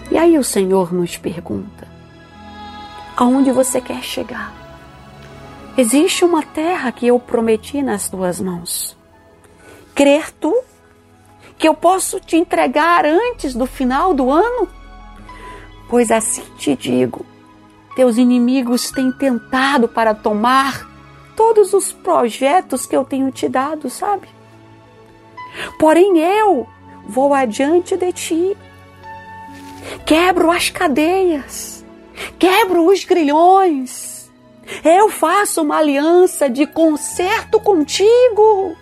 E 0.10 0.18
aí 0.18 0.38
o 0.38 0.44
Senhor 0.44 0.94
nos 0.94 1.18
pergunta: 1.18 1.77
aonde 3.18 3.52
você 3.52 3.82
quer 3.82 4.04
chegar. 4.04 4.54
Existe 5.76 6.24
uma 6.24 6.44
terra 6.44 6.92
que 6.92 7.08
eu 7.08 7.20
prometi 7.20 7.82
nas 7.82 8.08
tuas 8.08 8.40
mãos. 8.40 8.96
Crer 9.96 10.32
tu 10.32 10.56
que 11.58 11.68
eu 11.68 11.74
posso 11.74 12.20
te 12.20 12.38
entregar 12.38 13.04
antes 13.06 13.56
do 13.56 13.66
final 13.66 14.14
do 14.14 14.32
ano? 14.32 14.70
Pois 15.90 16.12
assim 16.12 16.44
te 16.58 16.76
digo, 16.76 17.26
teus 17.96 18.18
inimigos 18.18 18.92
têm 18.92 19.12
tentado 19.12 19.88
para 19.88 20.14
tomar 20.14 20.88
todos 21.36 21.74
os 21.74 21.92
projetos 21.92 22.86
que 22.86 22.96
eu 22.96 23.04
tenho 23.04 23.32
te 23.32 23.50
dado, 23.50 23.90
sabe? 23.90 24.28
Porém 25.80 26.20
eu 26.20 26.68
vou 27.08 27.34
adiante 27.34 27.96
de 27.98 28.12
ti. 28.12 28.58
Quebro 30.06 30.52
as 30.52 30.70
cadeias, 30.70 31.77
quebro 32.38 32.88
os 32.88 33.04
grilhões. 33.04 34.32
Eu 34.84 35.10
faço 35.10 35.62
uma 35.62 35.78
aliança 35.78 36.50
de 36.50 36.66
concerto 36.66 37.60
contigo. 37.60 38.76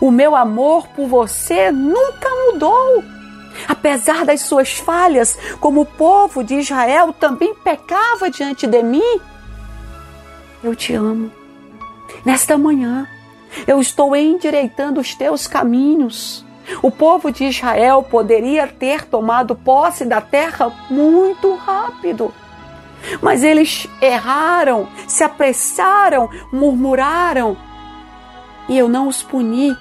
O 0.00 0.10
meu 0.10 0.34
amor 0.34 0.86
por 0.88 1.06
você 1.06 1.70
nunca 1.70 2.28
mudou. 2.46 3.04
Apesar 3.68 4.24
das 4.24 4.42
suas 4.42 4.72
falhas, 4.74 5.38
como 5.60 5.82
o 5.82 5.86
povo 5.86 6.42
de 6.42 6.54
Israel 6.54 7.12
também 7.12 7.54
pecava 7.54 8.30
diante 8.30 8.66
de 8.66 8.82
mim, 8.82 9.20
eu 10.62 10.74
te 10.74 10.94
amo. 10.94 11.30
Nesta 12.24 12.56
manhã, 12.56 13.06
eu 13.66 13.80
estou 13.80 14.16
endireitando 14.16 15.00
os 15.00 15.14
teus 15.14 15.46
caminhos. 15.46 16.44
O 16.80 16.90
povo 16.90 17.30
de 17.30 17.44
Israel 17.44 18.02
poderia 18.02 18.66
ter 18.66 19.04
tomado 19.04 19.56
posse 19.56 20.04
da 20.04 20.20
terra 20.20 20.72
muito 20.88 21.54
rápido. 21.56 22.32
Mas 23.20 23.42
eles 23.42 23.88
erraram, 24.00 24.88
se 25.06 25.24
apressaram, 25.24 26.28
murmuraram. 26.52 27.56
E 28.68 28.78
eu 28.78 28.88
não 28.88 29.08
os 29.08 29.22
puni 29.22 29.76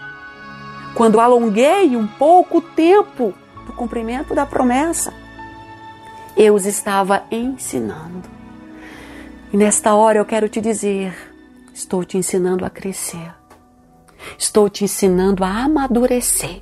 quando 0.95 1.19
alonguei 1.19 1.95
um 1.95 2.07
pouco 2.07 2.57
o 2.57 2.61
tempo 2.61 3.33
do 3.65 3.73
cumprimento 3.73 4.33
da 4.33 4.45
promessa. 4.45 5.13
Eu 6.35 6.55
os 6.55 6.65
estava 6.65 7.23
ensinando. 7.31 8.23
E 9.53 9.57
nesta 9.57 9.93
hora 9.93 10.17
eu 10.17 10.25
quero 10.25 10.47
te 10.49 10.61
dizer: 10.61 11.13
estou 11.73 12.03
te 12.03 12.17
ensinando 12.17 12.65
a 12.65 12.69
crescer. 12.69 13.33
Estou 14.37 14.69
te 14.69 14.83
ensinando 14.83 15.43
a 15.43 15.63
amadurecer. 15.63 16.61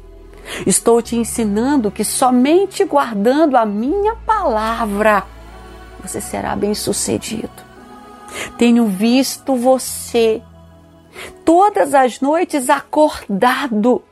Estou 0.66 1.02
te 1.02 1.16
ensinando 1.16 1.92
que 1.92 2.04
somente 2.04 2.84
guardando 2.84 3.56
a 3.56 3.66
minha 3.66 4.16
palavra 4.16 5.24
você 6.02 6.22
será 6.22 6.56
bem-sucedido. 6.56 7.50
Tenho 8.58 8.88
visto 8.88 9.56
você 9.56 10.42
todas 11.44 11.94
as 11.94 12.22
noites 12.22 12.70
acordado, 12.70 14.04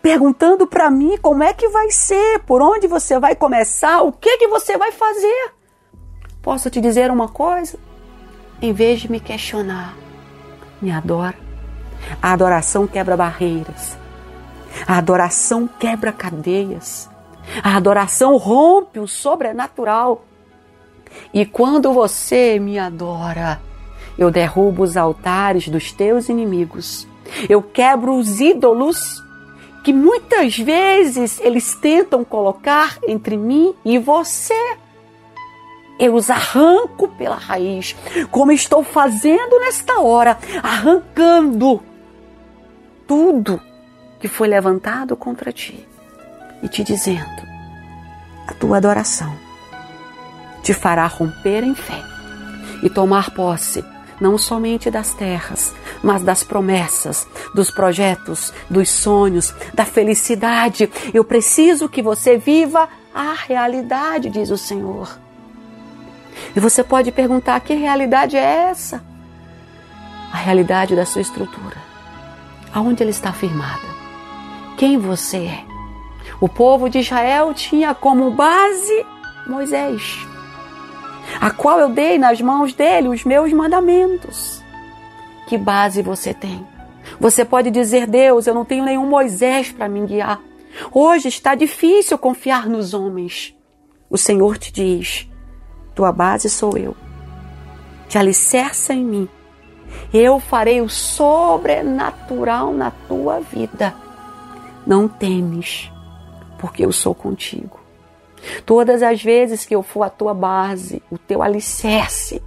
perguntando 0.00 0.66
para 0.66 0.90
mim 0.90 1.18
como 1.20 1.42
é 1.42 1.52
que 1.52 1.68
vai 1.68 1.90
ser, 1.90 2.40
por 2.40 2.62
onde 2.62 2.86
você 2.86 3.18
vai 3.18 3.34
começar, 3.34 4.02
o 4.02 4.12
que 4.12 4.38
que 4.38 4.48
você 4.48 4.76
vai 4.78 4.92
fazer. 4.92 5.52
Posso 6.42 6.70
te 6.70 6.80
dizer 6.80 7.10
uma 7.10 7.28
coisa? 7.28 7.78
Em 8.62 8.72
vez 8.72 9.00
de 9.00 9.10
me 9.10 9.20
questionar, 9.20 9.96
me 10.80 10.90
adora. 10.90 11.36
A 12.22 12.32
adoração 12.32 12.86
quebra 12.86 13.16
barreiras. 13.16 13.98
A 14.86 14.98
adoração 14.98 15.68
quebra 15.68 16.12
cadeias. 16.12 17.08
A 17.62 17.76
adoração 17.76 18.36
rompe 18.36 18.98
o 18.98 19.06
sobrenatural. 19.06 20.24
E 21.32 21.46
quando 21.46 21.92
você 21.92 22.58
me 22.58 22.78
adora, 22.78 23.60
eu 24.18 24.30
derrubo 24.30 24.82
os 24.82 24.96
altares 24.96 25.68
dos 25.68 25.92
teus 25.92 26.28
inimigos. 26.28 27.06
Eu 27.48 27.62
quebro 27.62 28.14
os 28.16 28.40
ídolos 28.40 29.22
que 29.82 29.92
muitas 29.92 30.58
vezes 30.58 31.40
eles 31.40 31.74
tentam 31.74 32.24
colocar 32.24 32.98
entre 33.06 33.36
mim 33.36 33.74
e 33.84 33.98
você. 33.98 34.76
Eu 35.98 36.14
os 36.14 36.30
arranco 36.30 37.08
pela 37.08 37.36
raiz, 37.36 37.94
como 38.30 38.52
estou 38.52 38.82
fazendo 38.82 39.60
nesta 39.60 40.00
hora, 40.00 40.38
arrancando 40.62 41.82
tudo 43.06 43.60
que 44.18 44.28
foi 44.28 44.48
levantado 44.48 45.16
contra 45.16 45.52
ti 45.52 45.86
e 46.62 46.68
te 46.68 46.82
dizendo: 46.82 47.42
a 48.46 48.54
tua 48.54 48.78
adoração 48.78 49.49
te 50.62 50.74
fará 50.74 51.06
romper 51.06 51.62
em 51.64 51.74
fé 51.74 52.02
e 52.82 52.90
tomar 52.90 53.30
posse 53.30 53.84
não 54.20 54.36
somente 54.36 54.90
das 54.90 55.14
terras, 55.14 55.74
mas 56.02 56.22
das 56.22 56.42
promessas, 56.42 57.26
dos 57.54 57.70
projetos, 57.70 58.52
dos 58.68 58.90
sonhos, 58.90 59.54
da 59.72 59.86
felicidade. 59.86 60.90
Eu 61.14 61.24
preciso 61.24 61.88
que 61.88 62.02
você 62.02 62.36
viva 62.36 62.86
a 63.14 63.32
realidade, 63.32 64.28
diz 64.28 64.50
o 64.50 64.58
Senhor. 64.58 65.18
E 66.54 66.60
você 66.60 66.84
pode 66.84 67.10
perguntar: 67.10 67.60
que 67.60 67.72
realidade 67.72 68.36
é 68.36 68.68
essa? 68.70 69.02
A 70.30 70.36
realidade 70.36 70.94
da 70.94 71.06
sua 71.06 71.22
estrutura 71.22 71.90
aonde 72.72 73.02
ela 73.02 73.10
está 73.10 73.32
firmada, 73.32 73.86
quem 74.76 74.98
você 74.98 75.38
é. 75.38 75.64
O 76.40 76.48
povo 76.48 76.88
de 76.88 77.00
Israel 77.00 77.52
tinha 77.52 77.94
como 77.94 78.30
base 78.30 79.06
Moisés, 79.46 80.26
a 81.40 81.50
qual 81.50 81.78
eu 81.78 81.90
dei 81.90 82.18
nas 82.18 82.40
mãos 82.40 82.72
dele 82.72 83.08
os 83.08 83.24
meus 83.24 83.52
mandamentos. 83.52 84.62
Que 85.46 85.58
base 85.58 86.00
você 86.00 86.32
tem? 86.32 86.66
Você 87.18 87.44
pode 87.44 87.70
dizer, 87.70 88.06
Deus, 88.06 88.46
eu 88.46 88.54
não 88.54 88.64
tenho 88.64 88.84
nenhum 88.84 89.06
Moisés 89.06 89.70
para 89.70 89.88
me 89.88 90.06
guiar. 90.06 90.40
Hoje 90.92 91.28
está 91.28 91.54
difícil 91.54 92.16
confiar 92.16 92.68
nos 92.68 92.94
homens. 92.94 93.54
O 94.08 94.16
Senhor 94.16 94.56
te 94.56 94.72
diz: 94.72 95.28
tua 95.94 96.12
base 96.12 96.48
sou 96.48 96.76
eu. 96.76 96.96
Te 98.08 98.16
alicerça 98.16 98.94
em 98.94 99.04
mim 99.04 99.28
eu 100.12 100.40
farei 100.40 100.80
o 100.80 100.88
sobrenatural 100.88 102.72
na 102.72 102.90
tua 102.90 103.40
vida. 103.40 103.94
Não 104.86 105.06
temes, 105.06 105.90
porque 106.58 106.84
eu 106.84 106.92
sou 106.92 107.14
contigo. 107.14 107.79
Todas 108.64 109.02
as 109.02 109.22
vezes 109.22 109.64
que 109.64 109.74
eu 109.74 109.82
for 109.82 110.02
a 110.02 110.10
tua 110.10 110.32
base, 110.32 111.02
o 111.10 111.18
teu 111.18 111.42
alicerce, 111.42 112.42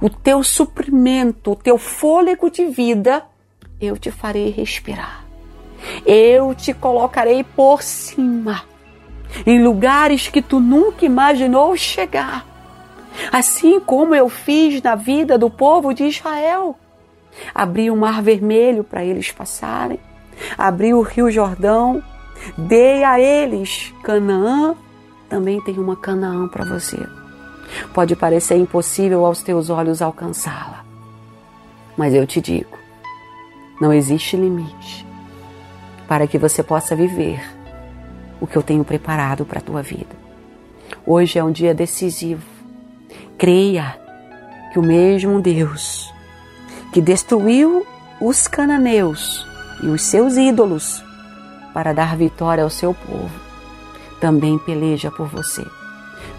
o 0.00 0.08
teu 0.08 0.42
suprimento, 0.42 1.52
o 1.52 1.56
teu 1.56 1.78
fôlego 1.78 2.50
de 2.50 2.66
vida, 2.66 3.24
eu 3.80 3.96
te 3.96 4.10
farei 4.10 4.50
respirar. 4.50 5.24
Eu 6.06 6.54
te 6.54 6.72
colocarei 6.72 7.42
por 7.42 7.82
cima, 7.82 8.62
em 9.44 9.62
lugares 9.62 10.28
que 10.28 10.40
tu 10.40 10.60
nunca 10.60 11.04
imaginou 11.04 11.76
chegar. 11.76 12.46
Assim 13.30 13.80
como 13.80 14.14
eu 14.14 14.28
fiz 14.28 14.80
na 14.80 14.94
vida 14.94 15.36
do 15.36 15.50
povo 15.50 15.92
de 15.92 16.04
Israel. 16.04 16.76
Abri 17.54 17.90
o 17.90 17.96
mar 17.96 18.22
vermelho 18.22 18.84
para 18.84 19.04
eles 19.04 19.30
passarem, 19.30 19.98
abri 20.56 20.92
o 20.94 21.00
rio 21.00 21.30
Jordão, 21.30 22.02
dei 22.56 23.02
a 23.04 23.18
eles 23.18 23.92
Canaã, 24.02 24.76
também 25.32 25.62
tem 25.62 25.78
uma 25.78 25.96
Canaã 25.96 26.46
para 26.46 26.62
você. 26.62 26.98
Pode 27.94 28.14
parecer 28.14 28.54
impossível 28.56 29.24
aos 29.24 29.42
teus 29.42 29.70
olhos 29.70 30.02
alcançá-la, 30.02 30.84
mas 31.96 32.12
eu 32.12 32.26
te 32.26 32.38
digo: 32.38 32.76
não 33.80 33.94
existe 33.94 34.36
limite 34.36 35.06
para 36.06 36.26
que 36.26 36.36
você 36.36 36.62
possa 36.62 36.94
viver 36.94 37.40
o 38.42 38.46
que 38.46 38.58
eu 38.58 38.62
tenho 38.62 38.84
preparado 38.84 39.46
para 39.46 39.58
a 39.58 39.62
tua 39.62 39.80
vida. 39.80 40.14
Hoje 41.06 41.38
é 41.38 41.42
um 41.42 41.50
dia 41.50 41.72
decisivo 41.72 42.44
creia 43.38 43.98
que 44.70 44.78
o 44.78 44.82
mesmo 44.82 45.40
Deus 45.40 46.12
que 46.92 47.00
destruiu 47.00 47.86
os 48.20 48.46
cananeus 48.46 49.46
e 49.82 49.86
os 49.86 50.02
seus 50.02 50.36
ídolos 50.36 51.02
para 51.72 51.94
dar 51.94 52.18
vitória 52.18 52.62
ao 52.62 52.68
seu 52.68 52.92
povo, 52.92 53.51
também 54.22 54.56
peleja 54.56 55.10
por 55.10 55.26
você. 55.26 55.66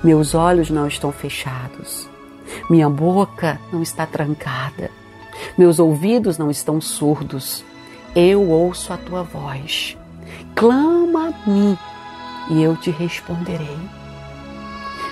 Meus 0.01 0.33
olhos 0.33 0.69
não 0.69 0.87
estão 0.87 1.11
fechados, 1.11 2.09
minha 2.69 2.89
boca 2.89 3.59
não 3.73 3.83
está 3.83 4.05
trancada, 4.05 4.89
meus 5.57 5.77
ouvidos 5.79 6.37
não 6.37 6.49
estão 6.49 6.79
surdos. 6.79 7.63
Eu 8.15 8.49
ouço 8.49 8.93
a 8.93 8.97
tua 8.97 9.23
voz. 9.23 9.97
Clama 10.55 11.27
a 11.27 11.49
mim 11.49 11.77
e 12.49 12.63
eu 12.63 12.77
te 12.77 12.89
responderei. 12.89 13.77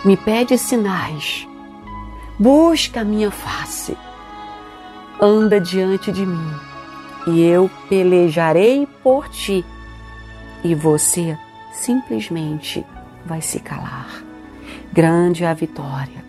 Me 0.05 0.15
pede 0.15 0.57
sinais 0.57 1.45
busca 2.41 3.01
a 3.01 3.03
minha 3.03 3.29
face, 3.29 3.95
anda 5.21 5.61
diante 5.61 6.11
de 6.11 6.25
mim, 6.25 6.53
e 7.27 7.39
eu 7.39 7.69
pelejarei 7.87 8.87
por 9.03 9.29
ti, 9.29 9.63
e 10.63 10.73
você 10.73 11.37
simplesmente 11.71 12.85
vai 13.25 13.41
se 13.41 13.59
calar. 13.59 14.23
Grande 14.91 15.43
é 15.43 15.47
a 15.47 15.53
vitória 15.53 16.23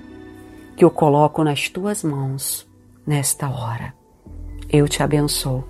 que 0.76 0.84
eu 0.84 0.90
coloco 0.90 1.44
nas 1.44 1.68
tuas 1.68 2.02
mãos 2.02 2.68
nesta 3.06 3.48
hora. 3.48 3.94
Eu 4.70 4.88
te 4.88 5.02
abençoo. 5.02 5.64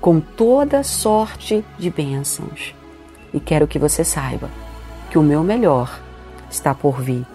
com 0.00 0.20
toda 0.20 0.82
sorte 0.82 1.64
de 1.78 1.90
bênçãos. 1.90 2.74
E 3.32 3.40
quero 3.40 3.66
que 3.66 3.78
você 3.78 4.04
saiba 4.04 4.50
que 5.10 5.18
o 5.18 5.22
meu 5.22 5.42
melhor 5.42 6.00
está 6.50 6.74
por 6.74 7.00
vir 7.00 7.26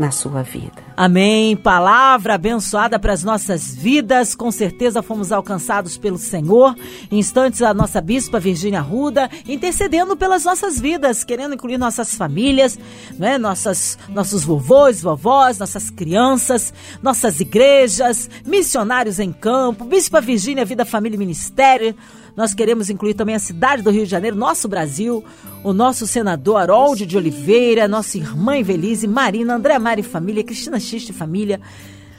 na 0.00 0.10
sua 0.10 0.42
vida. 0.42 0.82
Amém. 0.96 1.54
Palavra 1.54 2.34
abençoada 2.34 2.98
para 2.98 3.12
as 3.12 3.22
nossas 3.22 3.74
vidas. 3.74 4.34
Com 4.34 4.50
certeza 4.50 5.02
fomos 5.02 5.30
alcançados 5.30 5.98
pelo 5.98 6.16
Senhor. 6.16 6.74
Instantes 7.12 7.60
a 7.60 7.74
nossa 7.74 8.00
bispa 8.00 8.40
Virgínia 8.40 8.80
Ruda 8.80 9.28
intercedendo 9.46 10.16
pelas 10.16 10.42
nossas 10.44 10.80
vidas, 10.80 11.22
querendo 11.22 11.54
incluir 11.54 11.76
nossas 11.76 12.14
famílias, 12.14 12.78
né? 13.18 13.36
Nossas, 13.36 13.98
nossos 14.08 14.42
vovôs, 14.42 15.02
vovós, 15.02 15.58
nossas 15.58 15.90
crianças, 15.90 16.72
nossas 17.02 17.38
igrejas, 17.38 18.30
missionários 18.46 19.18
em 19.18 19.30
campo, 19.30 19.84
Bispa 19.84 20.18
Virgínia 20.18 20.64
Vida, 20.64 20.86
Família 20.86 21.16
e 21.16 21.18
Ministério. 21.18 21.94
Nós 22.40 22.54
queremos 22.54 22.88
incluir 22.88 23.12
também 23.12 23.34
a 23.34 23.38
cidade 23.38 23.82
do 23.82 23.90
Rio 23.90 24.04
de 24.04 24.10
Janeiro, 24.10 24.34
nosso 24.34 24.66
Brasil, 24.66 25.22
o 25.62 25.74
nosso 25.74 26.06
senador 26.06 26.56
Harold 26.56 27.04
de 27.04 27.14
Oliveira, 27.14 27.86
nossa 27.86 28.16
irmã 28.16 28.56
Evelise, 28.56 29.06
Marina, 29.06 29.56
André 29.56 29.78
Mari 29.78 30.02
Família, 30.02 30.42
Cristina 30.42 30.80
Xiste 30.80 31.12
Família, 31.12 31.60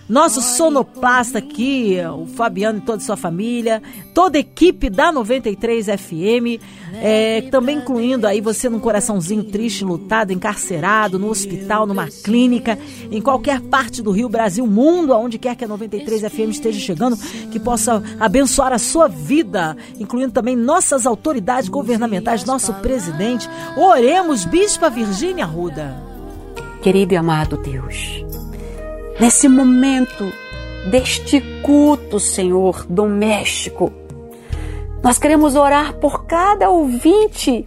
nosso 0.08 0.42
sonoplasta 0.42 1.38
aqui, 1.38 1.98
o 2.14 2.26
Fabiano 2.26 2.80
e 2.80 2.82
toda 2.82 2.98
a 2.98 3.06
sua 3.06 3.16
família, 3.16 3.82
toda 4.14 4.38
a 4.38 4.42
equipe 4.42 4.90
da 4.90 5.12
93 5.12 5.86
FM, 5.86 6.62
é, 6.96 7.42
também 7.50 7.78
incluindo 7.78 8.28
aí 8.28 8.42
você 8.42 8.68
num 8.68 8.80
coraçãozinho 8.80 9.44
triste, 9.46 9.86
lutado, 9.86 10.34
encarcerado, 10.34 11.18
no 11.18 11.30
hospital, 11.30 11.86
numa 11.86 12.08
clínica, 12.08 12.78
em 13.10 13.22
qualquer 13.22 13.62
parte 13.62 14.02
do 14.02 14.12
Rio, 14.12 14.28
Brasil, 14.28 14.68
mundo, 14.68 15.14
aonde 15.14 15.38
quer 15.38 15.56
que 15.56 15.64
a 15.64 15.68
93 15.68 16.24
FM 16.24 16.50
esteja 16.50 16.80
chegando, 16.80 17.18
que 17.52 17.60
possa 17.60 18.04
abençoar 18.20 18.74
a 18.74 18.80
sua 18.80 19.08
vida, 19.08 19.78
incluindo 20.00 20.34
também 20.34 20.56
nossas 20.56 21.06
autoridades 21.06 21.70
governamentais, 21.70 22.44
nosso 22.44 22.74
presidente. 22.76 23.50
Oremos, 23.78 24.46
Bispa 24.46 24.90
Virgínia 24.90 25.46
Ruda. 25.46 26.12
Querido 26.82 27.14
e 27.14 27.18
amado 27.18 27.58
Deus, 27.58 28.26
nesse 29.22 29.48
momento 29.48 30.34
deste 30.90 31.40
culto, 31.62 32.20
Senhor, 32.20 32.88
doméstico. 32.90 33.94
Nós 35.04 35.20
queremos 35.20 35.56
orar 35.56 35.94
por 36.00 36.26
cada 36.26 36.72
ouvinte. 36.72 37.64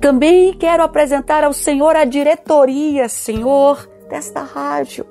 Também 0.00 0.52
quero 0.52 0.82
apresentar 0.82 1.44
ao 1.44 1.52
Senhor 1.52 1.94
a 1.94 2.04
diretoria, 2.04 3.08
Senhor, 3.08 3.88
desta 4.08 4.42
rádio. 4.42 5.06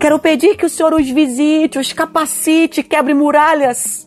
Quero 0.00 0.18
pedir 0.18 0.56
que 0.56 0.66
o 0.66 0.68
Senhor 0.68 0.92
os 0.92 1.08
visite, 1.08 1.78
os 1.78 1.92
capacite, 1.92 2.82
quebre 2.82 3.14
muralhas. 3.14 4.04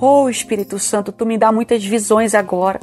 Oh, 0.00 0.30
Espírito 0.30 0.78
Santo, 0.78 1.12
tu 1.12 1.26
me 1.26 1.36
dá 1.36 1.52
muitas 1.52 1.84
visões 1.84 2.34
agora. 2.34 2.80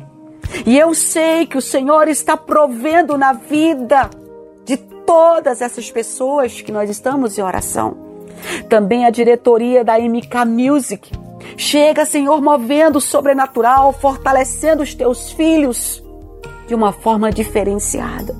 E 0.67 0.77
eu 0.77 0.93
sei 0.93 1.47
que 1.47 1.57
o 1.57 1.61
Senhor 1.61 2.07
está 2.07 2.37
provendo 2.37 3.17
na 3.17 3.33
vida 3.33 4.07
de 4.63 4.92
todas 5.05 5.61
essas 5.61 5.89
pessoas 5.91 6.61
que 6.61 6.71
nós 6.71 6.89
estamos 6.89 7.37
em 7.37 7.41
oração. 7.41 7.95
Também 8.69 9.05
a 9.05 9.09
diretoria 9.09 9.83
da 9.83 9.97
MK 9.99 10.45
Music. 10.45 11.11
Chega, 11.57 12.05
Senhor, 12.05 12.41
movendo 12.41 12.97
o 12.97 13.01
sobrenatural, 13.01 13.93
fortalecendo 13.93 14.81
os 14.83 14.93
teus 14.93 15.31
filhos 15.31 16.03
de 16.67 16.73
uma 16.73 16.91
forma 16.91 17.31
diferenciada. 17.31 18.35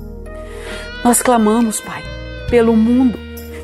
Nós 1.04 1.20
clamamos, 1.20 1.80
Pai, 1.80 2.02
pelo 2.48 2.74
mundo, 2.74 3.18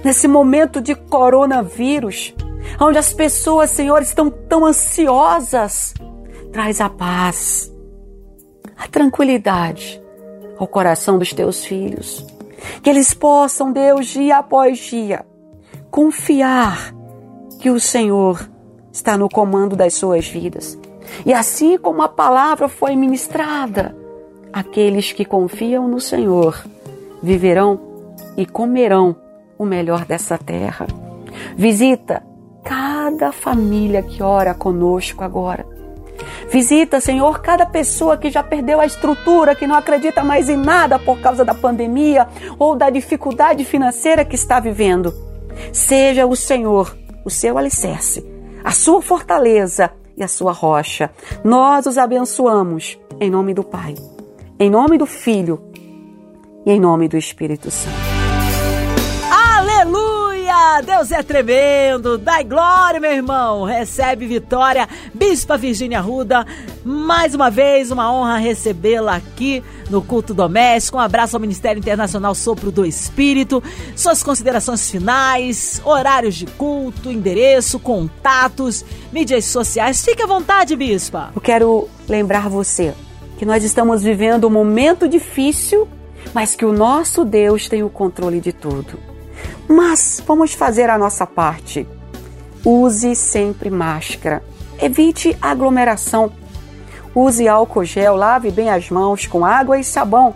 nesse 0.04 0.28
momento 0.28 0.80
de 0.80 0.94
coronavírus, 0.94 2.34
onde 2.80 2.98
as 2.98 3.12
pessoas, 3.12 3.70
Senhor, 3.70 4.02
estão 4.02 4.30
tão 4.30 4.64
ansiosas. 4.66 5.94
Traz 6.52 6.80
a 6.80 6.88
paz, 6.88 7.72
a 8.76 8.88
tranquilidade 8.88 10.02
ao 10.58 10.66
coração 10.66 11.18
dos 11.18 11.32
teus 11.32 11.64
filhos. 11.64 12.26
Que 12.82 12.90
eles 12.90 13.14
possam, 13.14 13.72
Deus, 13.72 14.06
dia 14.06 14.38
após 14.38 14.78
dia, 14.78 15.24
confiar 15.90 16.94
que 17.60 17.70
o 17.70 17.80
Senhor 17.80 18.48
está 18.92 19.16
no 19.16 19.28
comando 19.28 19.76
das 19.76 19.94
suas 19.94 20.26
vidas. 20.26 20.78
E 21.24 21.32
assim 21.32 21.78
como 21.78 22.02
a 22.02 22.08
palavra 22.08 22.68
foi 22.68 22.96
ministrada, 22.96 23.96
aqueles 24.52 25.12
que 25.12 25.24
confiam 25.24 25.88
no 25.88 26.00
Senhor 26.00 26.64
viverão 27.22 27.80
e 28.36 28.46
comerão 28.46 29.16
o 29.58 29.64
melhor 29.64 30.04
dessa 30.04 30.38
terra. 30.38 30.86
Visita 31.56 32.22
cada 32.64 33.32
família 33.32 34.02
que 34.02 34.22
ora 34.22 34.54
conosco 34.54 35.22
agora. 35.22 35.79
Visita, 36.50 37.00
Senhor, 37.00 37.40
cada 37.40 37.64
pessoa 37.64 38.16
que 38.16 38.28
já 38.28 38.42
perdeu 38.42 38.80
a 38.80 38.86
estrutura, 38.86 39.54
que 39.54 39.66
não 39.66 39.76
acredita 39.76 40.24
mais 40.24 40.48
em 40.48 40.56
nada 40.56 40.98
por 40.98 41.20
causa 41.20 41.44
da 41.44 41.54
pandemia 41.54 42.26
ou 42.58 42.74
da 42.74 42.90
dificuldade 42.90 43.64
financeira 43.64 44.24
que 44.24 44.34
está 44.34 44.58
vivendo. 44.58 45.14
Seja 45.72 46.26
o 46.26 46.34
Senhor 46.34 46.96
o 47.24 47.30
seu 47.30 47.56
alicerce, 47.58 48.26
a 48.64 48.70
sua 48.70 49.00
fortaleza 49.00 49.90
e 50.16 50.22
a 50.22 50.28
sua 50.28 50.52
rocha. 50.52 51.10
Nós 51.44 51.86
os 51.86 51.98
abençoamos 51.98 52.98
em 53.20 53.30
nome 53.30 53.54
do 53.54 53.62
Pai, 53.62 53.94
em 54.58 54.70
nome 54.70 54.98
do 54.98 55.06
Filho 55.06 55.62
e 56.66 56.72
em 56.72 56.80
nome 56.80 57.08
do 57.08 57.16
Espírito 57.16 57.70
Santo. 57.70 58.09
Deus 60.84 61.10
é 61.10 61.22
tremendo! 61.22 62.18
Dai 62.18 62.44
glória, 62.44 63.00
meu 63.00 63.12
irmão! 63.12 63.64
Recebe 63.64 64.26
vitória, 64.26 64.86
Bispa 65.14 65.56
Virgínia 65.56 66.00
Ruda. 66.00 66.46
Mais 66.84 67.34
uma 67.34 67.50
vez, 67.50 67.90
uma 67.90 68.12
honra 68.12 68.36
recebê-la 68.36 69.16
aqui 69.16 69.64
no 69.88 70.02
culto 70.02 70.34
doméstico. 70.34 70.98
Um 70.98 71.00
abraço 71.00 71.34
ao 71.34 71.40
Ministério 71.40 71.80
Internacional 71.80 72.34
Sopro 72.34 72.70
do 72.70 72.84
Espírito. 72.84 73.62
Suas 73.96 74.22
considerações 74.22 74.90
finais, 74.90 75.80
horários 75.82 76.34
de 76.34 76.46
culto, 76.46 77.10
endereço, 77.10 77.78
contatos, 77.78 78.84
mídias 79.10 79.46
sociais. 79.46 80.04
Fique 80.04 80.22
à 80.22 80.26
vontade, 80.26 80.76
Bispa. 80.76 81.30
Eu 81.34 81.40
quero 81.40 81.88
lembrar 82.06 82.50
você 82.50 82.92
que 83.38 83.46
nós 83.46 83.64
estamos 83.64 84.02
vivendo 84.02 84.46
um 84.46 84.50
momento 84.50 85.08
difícil, 85.08 85.88
mas 86.34 86.54
que 86.54 86.66
o 86.66 86.72
nosso 86.72 87.24
Deus 87.24 87.66
tem 87.66 87.82
o 87.82 87.88
controle 87.88 88.40
de 88.40 88.52
tudo. 88.52 89.09
Mas 89.70 90.20
vamos 90.26 90.52
fazer 90.52 90.90
a 90.90 90.98
nossa 90.98 91.24
parte. 91.24 91.86
Use 92.64 93.14
sempre 93.14 93.70
máscara. 93.70 94.42
Evite 94.82 95.38
aglomeração. 95.40 96.32
Use 97.14 97.46
álcool 97.46 97.84
gel, 97.84 98.16
lave 98.16 98.50
bem 98.50 98.68
as 98.68 98.90
mãos 98.90 99.28
com 99.28 99.44
água 99.44 99.78
e 99.78 99.84
sabão. 99.84 100.34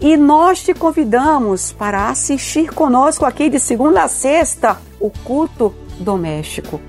E 0.00 0.16
nós 0.16 0.62
te 0.62 0.72
convidamos 0.72 1.72
para 1.72 2.08
assistir 2.08 2.72
conosco 2.72 3.24
aqui 3.24 3.50
de 3.50 3.58
segunda 3.58 4.04
a 4.04 4.08
sexta 4.08 4.78
o 5.00 5.10
culto 5.10 5.74
doméstico. 5.98 6.80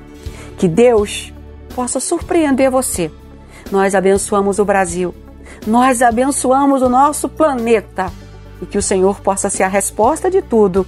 Que 0.59 0.67
Deus 0.67 1.33
possa 1.75 1.99
surpreender 1.99 2.69
você. 2.69 3.11
Nós 3.71 3.95
abençoamos 3.95 4.59
o 4.59 4.65
Brasil. 4.65 5.15
Nós 5.65 6.03
abençoamos 6.03 6.83
o 6.83 6.89
nosso 6.89 7.27
planeta. 7.27 8.11
E 8.61 8.67
que 8.67 8.77
o 8.77 8.83
Senhor 8.83 9.19
possa 9.21 9.49
ser 9.49 9.63
a 9.63 9.67
resposta 9.67 10.29
de 10.29 10.43
tudo 10.43 10.85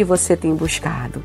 que 0.00 0.04
você 0.04 0.34
tem 0.34 0.54
buscado. 0.54 1.22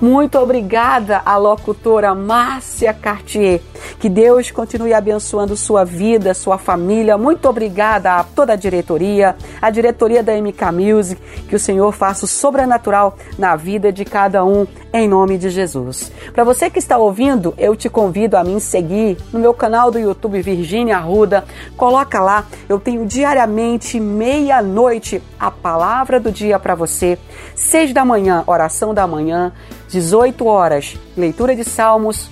Muito 0.00 0.38
obrigada 0.38 1.20
à 1.26 1.36
locutora 1.36 2.14
Márcia 2.14 2.94
Cartier. 2.94 3.60
Que 3.98 4.08
Deus 4.08 4.50
continue 4.50 4.92
abençoando 4.92 5.56
sua 5.56 5.84
vida, 5.84 6.34
sua 6.34 6.58
família. 6.58 7.16
Muito 7.18 7.48
obrigada 7.48 8.14
a 8.14 8.24
toda 8.24 8.54
a 8.54 8.56
diretoria, 8.56 9.36
a 9.60 9.70
diretoria 9.70 10.22
da 10.22 10.32
MK 10.32 10.72
Music. 10.72 11.20
Que 11.48 11.56
o 11.56 11.58
Senhor 11.58 11.92
faça 11.92 12.24
o 12.24 12.28
sobrenatural 12.28 13.16
na 13.38 13.56
vida 13.56 13.92
de 13.92 14.04
cada 14.04 14.44
um, 14.44 14.66
em 14.92 15.08
nome 15.08 15.38
de 15.38 15.50
Jesus. 15.50 16.10
Para 16.32 16.44
você 16.44 16.70
que 16.70 16.78
está 16.78 16.96
ouvindo, 16.98 17.54
eu 17.58 17.76
te 17.76 17.88
convido 17.88 18.36
a 18.36 18.44
me 18.44 18.60
seguir 18.60 19.16
no 19.32 19.38
meu 19.38 19.54
canal 19.54 19.90
do 19.90 19.98
YouTube 19.98 20.40
Virgínia 20.42 20.96
Arruda. 20.96 21.44
Coloca 21.76 22.20
lá, 22.20 22.44
eu 22.68 22.78
tenho 22.78 23.06
diariamente, 23.06 23.98
meia-noite, 24.00 25.22
a 25.38 25.50
palavra 25.50 26.18
do 26.18 26.30
dia 26.30 26.58
para 26.58 26.74
você. 26.74 27.18
Seis 27.54 27.92
da 27.92 28.04
manhã, 28.04 28.42
oração 28.46 28.94
da 28.94 29.06
manhã. 29.06 29.52
18 29.88 30.46
horas, 30.46 30.98
leitura 31.16 31.54
de 31.54 31.64
Salmos. 31.64 32.28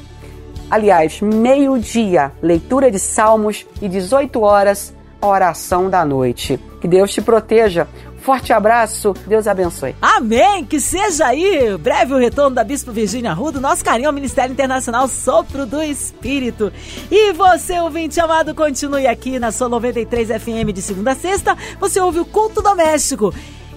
Aliás, 0.72 1.20
meio-dia, 1.20 2.32
leitura 2.40 2.90
de 2.90 2.98
Salmos. 2.98 3.66
E 3.82 3.86
18 3.86 4.40
horas, 4.40 4.94
oração 5.20 5.90
da 5.90 6.02
noite. 6.02 6.58
Que 6.80 6.88
Deus 6.88 7.12
te 7.12 7.20
proteja. 7.20 7.86
Forte 8.22 8.54
abraço, 8.54 9.12
Deus 9.26 9.46
abençoe. 9.46 9.94
Amém! 10.00 10.64
Que 10.64 10.80
seja 10.80 11.26
aí 11.26 11.76
breve 11.76 12.14
o 12.14 12.18
retorno 12.18 12.56
da 12.56 12.64
Bispo 12.64 12.90
Virgínia 12.90 13.34
Rudo, 13.34 13.60
nosso 13.60 13.84
carinho 13.84 14.08
ao 14.08 14.14
Ministério 14.14 14.50
Internacional 14.50 15.06
Sopro 15.08 15.66
do 15.66 15.82
Espírito. 15.82 16.72
E 17.10 17.34
você, 17.34 17.78
ouvinte 17.78 18.18
amado, 18.18 18.54
continue 18.54 19.06
aqui 19.06 19.38
na 19.38 19.52
sua 19.52 19.68
93 19.68 20.28
FM 20.40 20.72
de 20.72 20.80
segunda 20.80 21.10
a 21.10 21.14
sexta. 21.14 21.54
Você 21.80 22.00
ouve 22.00 22.20
o 22.20 22.24
Culto 22.24 22.62
Doméstico 22.62 23.34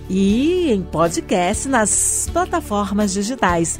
e 0.09 0.71
em 0.71 0.81
podcast 0.81 1.67
nas 1.67 2.29
plataformas 2.31 3.11
digitais. 3.11 3.79